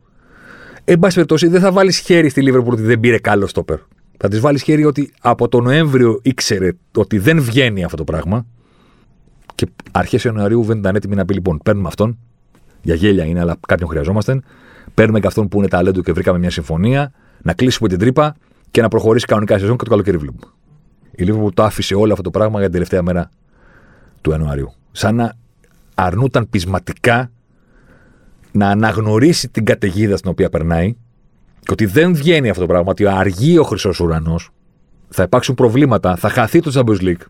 [0.85, 3.79] Εν πάση περιπτώσει, δεν θα βάλεις χέρι στη Λίβερπουλ ότι δεν πήρε καλό στόπερ.
[4.16, 8.47] Θα της βάλεις χέρι ότι από τον Νοέμβριο ήξερε ότι δεν βγαίνει αυτό το πράγμα.
[9.55, 12.18] Και αρχές Ιανουαρίου δεν ήταν έτοιμη να πει: Λοιπόν, παίρνουμε αυτόν.
[12.83, 14.41] Για γέλια είναι, αλλά κάποιον χρειαζόμαστε.
[14.95, 17.12] Παίρνουμε και αυτόν που είναι ταλέντο και βρήκαμε μια συμφωνία.
[17.43, 18.37] Να κλείσουμε την τρύπα
[18.70, 20.53] και να προχωρήσει κανονικά η σεζόν και το καλοκαίρι βλέπουμε.
[21.11, 23.31] Η Λίβερπουλ το άφησε όλο αυτό το πράγμα για την τελευταία μέρα
[24.21, 24.73] του Ιανουαρίου.
[24.93, 25.35] Σαν να
[25.95, 27.31] αρνούταν πεισματικά
[28.53, 30.97] να αναγνωρίσει την καταιγίδα στην οποία περνάει
[31.61, 34.51] και ότι δεν βγαίνει αυτό το πράγμα, ότι αργεί ο χρυσός ουρανός,
[35.09, 37.27] θα υπάρξουν προβλήματα, θα χαθεί το Champions League.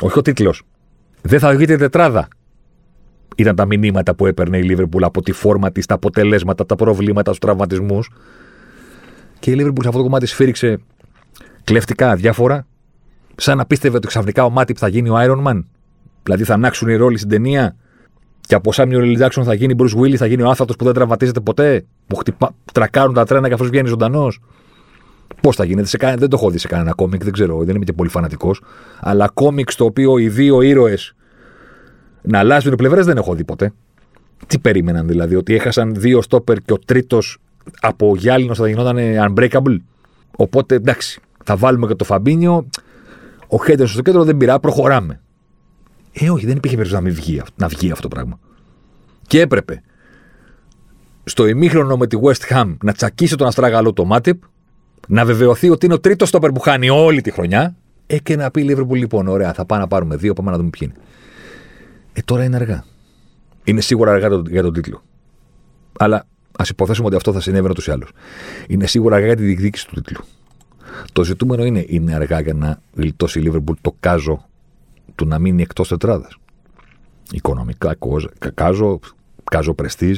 [0.00, 0.62] Όχι ο τίτλος.
[1.22, 2.28] Δεν θα βγει τετράδα.
[3.36, 7.30] Ήταν τα μηνύματα που έπαιρνε η Λίβερπουλ από τη φόρμα της, τα αποτελέσματα, τα προβλήματα,
[7.30, 8.10] τους τραυματισμούς.
[9.38, 10.78] Και η Λίβερπουλ σε αυτό το κομμάτι σφύριξε
[11.64, 12.66] κλεφτικά διάφορα,
[13.40, 15.62] σαν να πίστευε ότι ξαφνικά ο Μάτιπ θα γίνει ο Iron Man.
[16.22, 17.76] Δηλαδή θα ανάξουν οι ρόλοι στην ταινία
[18.40, 21.40] και από Σάμιου Λιτζάξον θα γίνει Bruce Willis, θα γίνει ο άνθρωπο που δεν τραυματίζεται
[21.40, 24.40] ποτέ, που χτυπά, τρακάρουν τα τρένα και αυτό βγαίνει ζωντανός.
[25.40, 27.74] Πώς θα γίνεται, σε κανένα, δεν το έχω δει σε κανένα κόμικ, δεν ξέρω, δεν
[27.74, 28.62] είμαι και πολύ φανατικός.
[29.00, 31.14] Αλλά κόμικ στο οποίο οι δύο ήρωες
[32.22, 33.72] να αλλάζουν πλευρές δεν έχω δει ποτέ.
[34.46, 37.38] Τι περίμεναν δηλαδή, ότι έχασαν δύο στόπερ και ο τρίτος
[37.80, 38.96] από γυάλινο θα γινόταν
[39.28, 39.76] unbreakable.
[40.36, 42.66] Οπότε εντάξει, θα βάλουμε και το Φαμπίνιο.
[43.52, 45.20] Ο Χέντερ στο κέντρο δεν πειρά, προχωράμε.
[46.12, 48.38] Ε, όχι, δεν υπήρχε περίπτωση να, βγει, να βγει αυτό το πράγμα.
[49.26, 49.82] Και έπρεπε
[51.24, 54.42] στο ημίχρονο με τη West Ham να τσακίσει τον Αστράγαλο το Μάτιπ,
[55.08, 57.76] να βεβαιωθεί ότι είναι ο τρίτος στόπερ που χάνει όλη τη χρονιά,
[58.06, 60.70] ε, και να πει Λίβερπουλ λοιπόν, ωραία, θα πάμε να πάρουμε δύο, πάμε να δούμε
[60.70, 61.04] ποιοι είναι.
[62.12, 62.84] Ε, τώρα είναι αργά.
[63.64, 65.02] Είναι σίγουρα αργά το, για τον τίτλο.
[65.98, 66.26] Αλλά
[66.58, 68.10] ας υποθέσουμε ότι αυτό θα συνέβαινε ούτως ή άλλως.
[68.68, 70.24] Είναι σίγουρα αργά για τη διεκδίκηση του τίτλου.
[71.12, 74.48] Το ζητούμενο είναι, είναι αργά για να γλιτώσει η Λίβερπουλ το κάζο
[75.14, 76.36] του να μείνει εκτός τετράδας.
[77.32, 77.96] Οικονομικά,
[78.54, 79.00] κάζο,
[79.44, 80.16] κάζο πρεστή,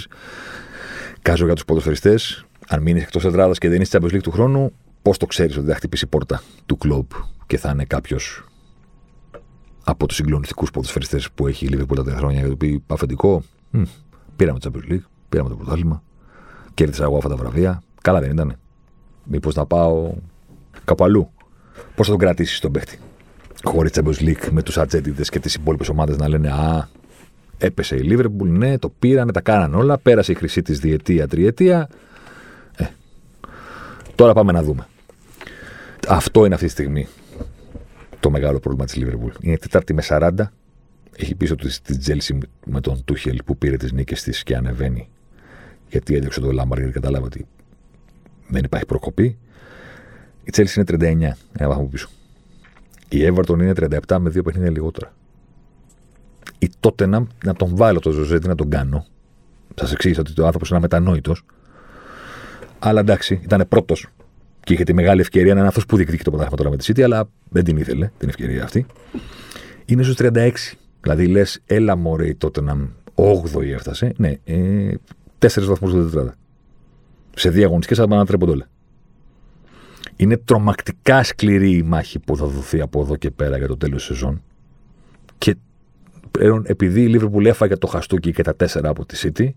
[1.22, 2.44] κάζο για τους ποδοσφαιριστές.
[2.68, 4.72] Αν μείνεις εκτός τετράδας και δεν είσαι Champions League του χρόνου,
[5.02, 7.10] πώς το ξέρεις ότι θα χτυπήσει η πόρτα του κλοπ
[7.46, 8.44] και θα είναι κάποιος
[9.84, 13.42] από τους συγκλονιστικούς ποδοσφαιριστές που έχει η Liverpool τα χρόνια για το πει αφεντικό;
[14.36, 16.02] πήραμε το Champions League, πήραμε το πρωτάθλημα,
[16.74, 17.82] κέρδισα εγώ αυτά τα βραβεία.
[18.02, 18.56] Καλά δεν ήταν.
[19.24, 20.14] Μήπως να πάω
[20.84, 21.30] κάπου αλλού.
[21.94, 22.98] Πώς θα τον κρατήσεις τον παίχτη;
[23.62, 26.88] Χωρίς Champions League με τους ατζέντιδες και τις υπόλοιπες ομάδες να λένε Α,
[27.58, 29.98] έπεσε η Liverpool, ναι, το πήρανε, τα κάναν όλα.
[29.98, 31.88] Πέρασε η χρυσή της διετία, τριετία.
[32.76, 32.84] Ε,
[34.14, 34.86] τώρα πάμε να δούμε.
[36.08, 37.08] Αυτό είναι αυτή τη στιγμή
[38.20, 39.32] το μεγάλο πρόβλημα της Liverpool.
[39.40, 40.30] Είναι Τετάρτη με 40.
[41.16, 45.08] Έχει πίσω του τη Τζέλση με τον Τούχελ που πήρε τις νίκες της και ανεβαίνει.
[45.88, 47.46] Γιατί έδιωξε τον Λάμπαρ και κατάλαβε ότι
[48.48, 49.38] δεν υπάρχει προκοπή.
[50.44, 50.98] Η Τσέλση είναι
[51.30, 52.08] 39, ένα βαθμό πίσω.
[53.08, 53.72] Η Everton είναι
[54.06, 55.14] 37 με δύο παιχνίδια λιγότερα.
[56.58, 59.06] Η τότε να, να τον βάλω το Ζωζέτη να τον κάνω.
[59.74, 61.44] Σας εξήγησα ότι ο άνθρωπος είναι αμετανόητος.
[62.78, 64.06] Αλλά εντάξει, ήταν πρώτος
[64.64, 66.92] και είχε τη μεγάλη ευκαιρία να είναι αυτός που διεκδικεί το πρωτάθλημα τώρα με τη
[66.92, 68.86] City, αλλά δεν την ήθελε την ευκαιρία αυτή.
[69.84, 70.50] Είναι στους 36.
[71.00, 74.12] Δηλαδή λες, έλα μωρέ η τότε να 8η έφτασε.
[74.16, 74.94] Ναι, ε,
[75.38, 76.34] 4 βαθμούς δεν τετράδα.
[77.34, 78.68] Σε διαγωνιστικέ θα ανατρέπονται όλα.
[80.22, 83.96] Είναι τρομακτικά σκληρή η μάχη που θα δοθεί από εδώ και πέρα για το τέλος
[83.96, 84.42] της σεζόν.
[85.38, 85.56] Και
[86.62, 89.48] επειδή η Λίβερπουλ έφαγε το χαστούκι και τα τέσσερα από τη City,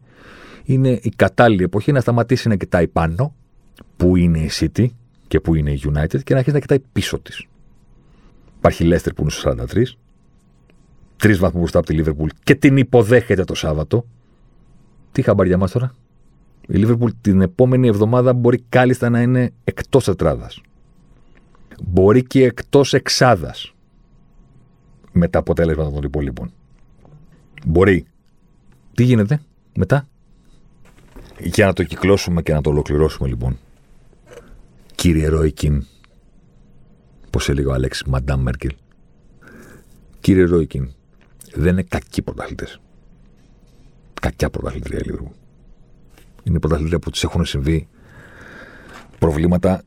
[0.64, 3.36] είναι η κατάλληλη εποχή να σταματήσει να κοιτάει πάνω,
[3.98, 4.86] που είναι η City
[5.28, 7.46] και που είναι η United, και να αρχίσει να κοιτάει πίσω της.
[8.58, 9.84] Υπάρχει η Leicester που είναι στου 43,
[11.18, 14.06] τρεις βαθμούς μπροστά από τη Λίβερπουλ και την υποδέχεται το Σάββατο.
[15.12, 15.96] Τι χαμπάρια μας τώρα;
[16.68, 20.62] Η Λίβερπουλ την επόμενη εβδομάδα μπορεί κάλλιστα να είναι εκτός τετράδας.
[21.84, 23.74] Μπορεί και εκτός εξάδας
[25.12, 26.52] με τα αποτέλεσματα των υπολείπων.
[27.66, 28.06] Μπορεί.
[28.94, 29.42] Τι γίνεται
[29.76, 30.08] μετά;
[31.40, 33.58] Για να το κυκλώσουμε και να το ολοκληρώσουμε λοιπόν.
[34.96, 35.86] Κύριε Ρόικιν,
[37.30, 38.72] πώς έλεγε ο Αλέξη Μαντάμ Μέρκελ.
[40.20, 40.90] Κύριε Ρόικιν,
[41.54, 42.80] δεν είναι κακοί πρωταθλητές.
[44.22, 45.32] Κακιά πρωταθλητρία λίγο.
[46.46, 47.88] Είναι πρωταθλητρία που του έχουν συμβεί
[49.20, 49.84] προβλήματα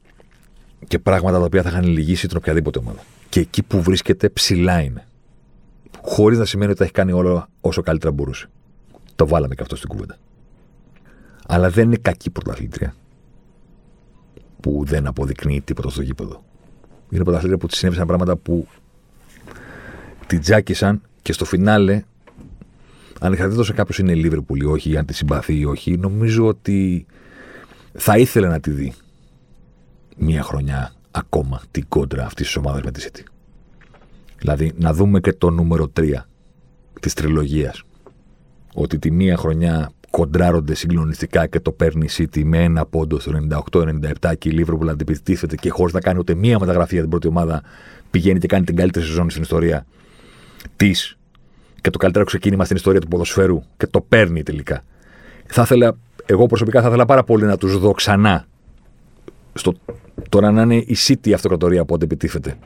[0.86, 2.98] και πράγματα τα οποία θα είχαν λυγίσει την οποιαδήποτε ομάδα.
[3.28, 5.06] Και εκεί που βρίσκεται ψηλά είναι.
[6.02, 8.48] Χωρίς να σημαίνει ότι θα έχει κάνει όλο όσο καλύτερα μπορούσε.
[9.16, 10.16] Το βάλαμε και αυτό στην κουβέντα.
[11.46, 12.94] Αλλά δεν είναι κακή πρωταθλήτρια
[14.61, 16.44] που δεν αποδεικνύει τίποτα στο γήπεδο.
[17.11, 18.66] Είναι πρωταθλήτρια που της συνέβησαν πράγματα που
[20.26, 22.02] την τζάκισαν και στο φινάλε,
[23.20, 27.06] ανεξαρτήτω σε κάποιος είναι Λίβερπουλ ή όχι, αν τη συμπαθεί ή όχι, νομίζω ότι
[27.92, 28.92] θα ήθελε να τη δει
[30.16, 33.22] μία χρονιά ακόμα την κόντρα αυτής της ομάδας με τη City.
[34.38, 36.26] Δηλαδή να δούμε και το νούμερο 3
[37.00, 37.82] της τριλογίας.
[38.74, 43.32] Ότι τη μία χρονιά κοντράρονται συγκλονιστικά και το παίρνει η City με ένα πόντο στο
[43.70, 47.26] 98-97 και η Liverpool αντιπιτίθεται και χωρίς να κάνει ούτε μία μεταγραφή για την πρώτη
[47.26, 47.62] ομάδα
[48.10, 49.86] πηγαίνει και κάνει την καλύτερη σεζόν στην ιστορία
[50.76, 51.17] της
[51.81, 54.85] και το καλύτερο ξεκίνημα στην ιστορία του ποδοσφαίρου και το παίρνει τελικά.
[55.47, 58.47] Θα ήθελα, εγώ προσωπικά θα ήθελα πάρα πολύ να τους δω ξανά
[59.55, 59.74] στο,
[60.29, 62.57] τώρα να είναι η City η αυτοκρατορία που αντιπιτίθεται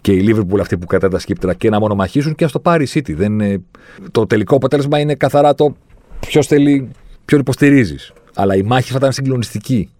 [0.00, 2.84] και η Liverpool αυτή που κρατάει τα σκύπτρα και να μονομαχήσουν και α το πάρει
[2.84, 3.14] η City.
[3.14, 3.62] Δεν
[4.10, 5.76] Το τελικό αποτέλεσμα είναι καθαρά το
[6.20, 6.90] ποιος θέλει,
[7.24, 8.12] ποιον υποστηρίζεις.
[8.34, 9.90] Αλλά η μάχη θα ήταν συγκλονιστική.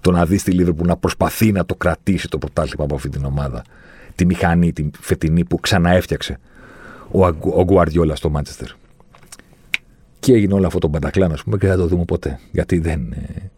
[0.00, 3.24] Το να δεις τη Liverpool να προσπαθεί να το κρατήσει το πρωτάθλημα από αυτή την
[3.24, 3.64] ομάδα.
[4.14, 6.38] Τη μηχανή, τη φετινή που ξαναέφτιαξε
[7.14, 8.68] ο, ο Γκουαρδιόλας στο Μάντσεστερ.
[10.20, 12.40] Και έγινε όλο αυτό το μπαντακλάν, ας πούμε, και δεν θα το δούμε ποτέ.
[12.50, 13.50] Γιατί δεν, ε,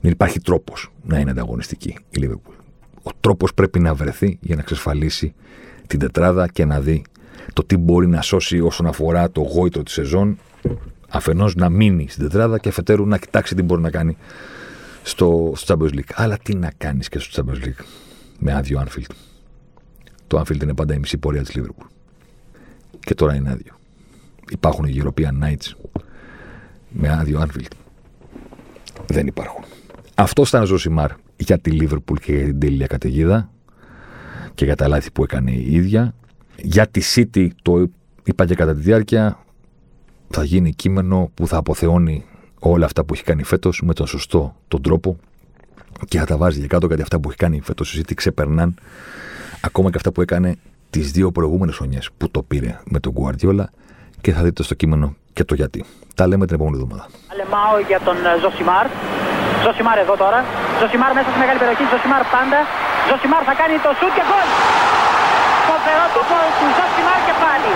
[0.00, 2.54] δεν υπάρχει τρόπος να είναι ανταγωνιστική η Liverpool.
[3.02, 5.34] Ο τρόπος πρέπει να βρεθεί για να εξασφαλίσει
[5.86, 7.02] την τετράδα και να δει
[7.52, 10.38] το τι μπορεί να σώσει όσον αφορά το γόητρο της σεζόν
[11.08, 14.16] Αφενός να μείνει στην τετράδα και αφετέρου να κοιτάξει τι μπορεί να κάνει
[15.02, 16.10] στο, στο Champions League.
[16.14, 17.84] Αλλά τι να κάνεις και στο Champions League
[18.38, 19.14] με άδειο Anfield.
[20.26, 21.86] Το Anfield είναι πάντα η μισή πορεία της Liverpool.
[23.04, 23.78] Και τώρα είναι άδειο.
[24.50, 25.90] Υπάρχουν οι European Nights
[26.88, 27.72] με άδειο Anfield.
[29.06, 29.64] Δεν υπάρχουν.
[30.14, 33.50] Αυτό ήταν ο Ζωσιμάρ για τη Liverpool και για την τέλεια καταιγίδα
[34.54, 36.14] και για τα λάθη που έκανε η ίδια.
[36.56, 37.86] Για τη City το
[38.24, 39.38] είπα και κατά τη διάρκεια
[40.28, 42.24] θα γίνει κείμενο που θα αποθεώνει
[42.58, 45.18] όλα αυτά που έχει κάνει φέτος με τον σωστό τον τρόπο
[46.08, 48.74] και θα τα βάζει για κάτω γιατί αυτά που έχει κάνει φέτος η City ξεπερνάν
[49.60, 50.56] ακόμα και αυτά που έκανε
[50.94, 53.66] τις δύο προηγούμενες χρονιές που το πήρε με τον Guardiola
[54.20, 55.80] και θα δείτε στο κείμενο και το γιατί.
[56.18, 57.04] Τα λέμε την επόμενη εβδομάδα.
[57.32, 58.86] Αλεμάω για τον Ζωσιμάρ.
[59.64, 60.38] Ζωσιμάρ εδώ τώρα.
[60.80, 61.84] Ζωσιμάρ μέσα στη μεγάλη περιοχή.
[61.92, 62.58] Ζωσιμάρ πάντα.
[63.08, 64.48] Ζωσιμάρ θα κάνει το σουτ και γκολ.
[65.68, 67.72] Φοβερό το γκολ του Ζωσιμάρ και πάλι.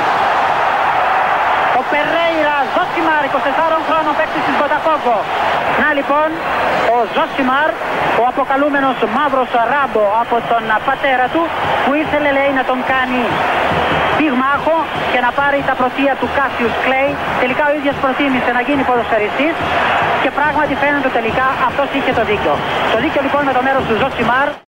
[1.87, 5.19] Ο Περέιρα Ζωσιμάρ, 24 χρόνων παίκτης της Μποταφόγκο.
[5.83, 6.29] Να λοιπόν,
[6.95, 7.69] ο Ζωσιμάρ,
[8.21, 11.43] ο αποκαλούμενος μαύρος Ράμπο από τον πατέρα του,
[11.85, 13.23] που ήθελε λέει να τον κάνει
[14.19, 14.77] πυγμάχο
[15.13, 17.11] και να πάρει τα πρωτεία του Κάσιους Κλέη.
[17.43, 19.55] Τελικά ο ίδιος προτίμησε να γίνει ποδοσφαιριστής
[20.23, 22.55] και πράγματι φαίνεται τελικά αυτός είχε το δίκιο.
[22.93, 24.49] Το δίκιο λοιπόν με το μέρος του Ζωσιμάρ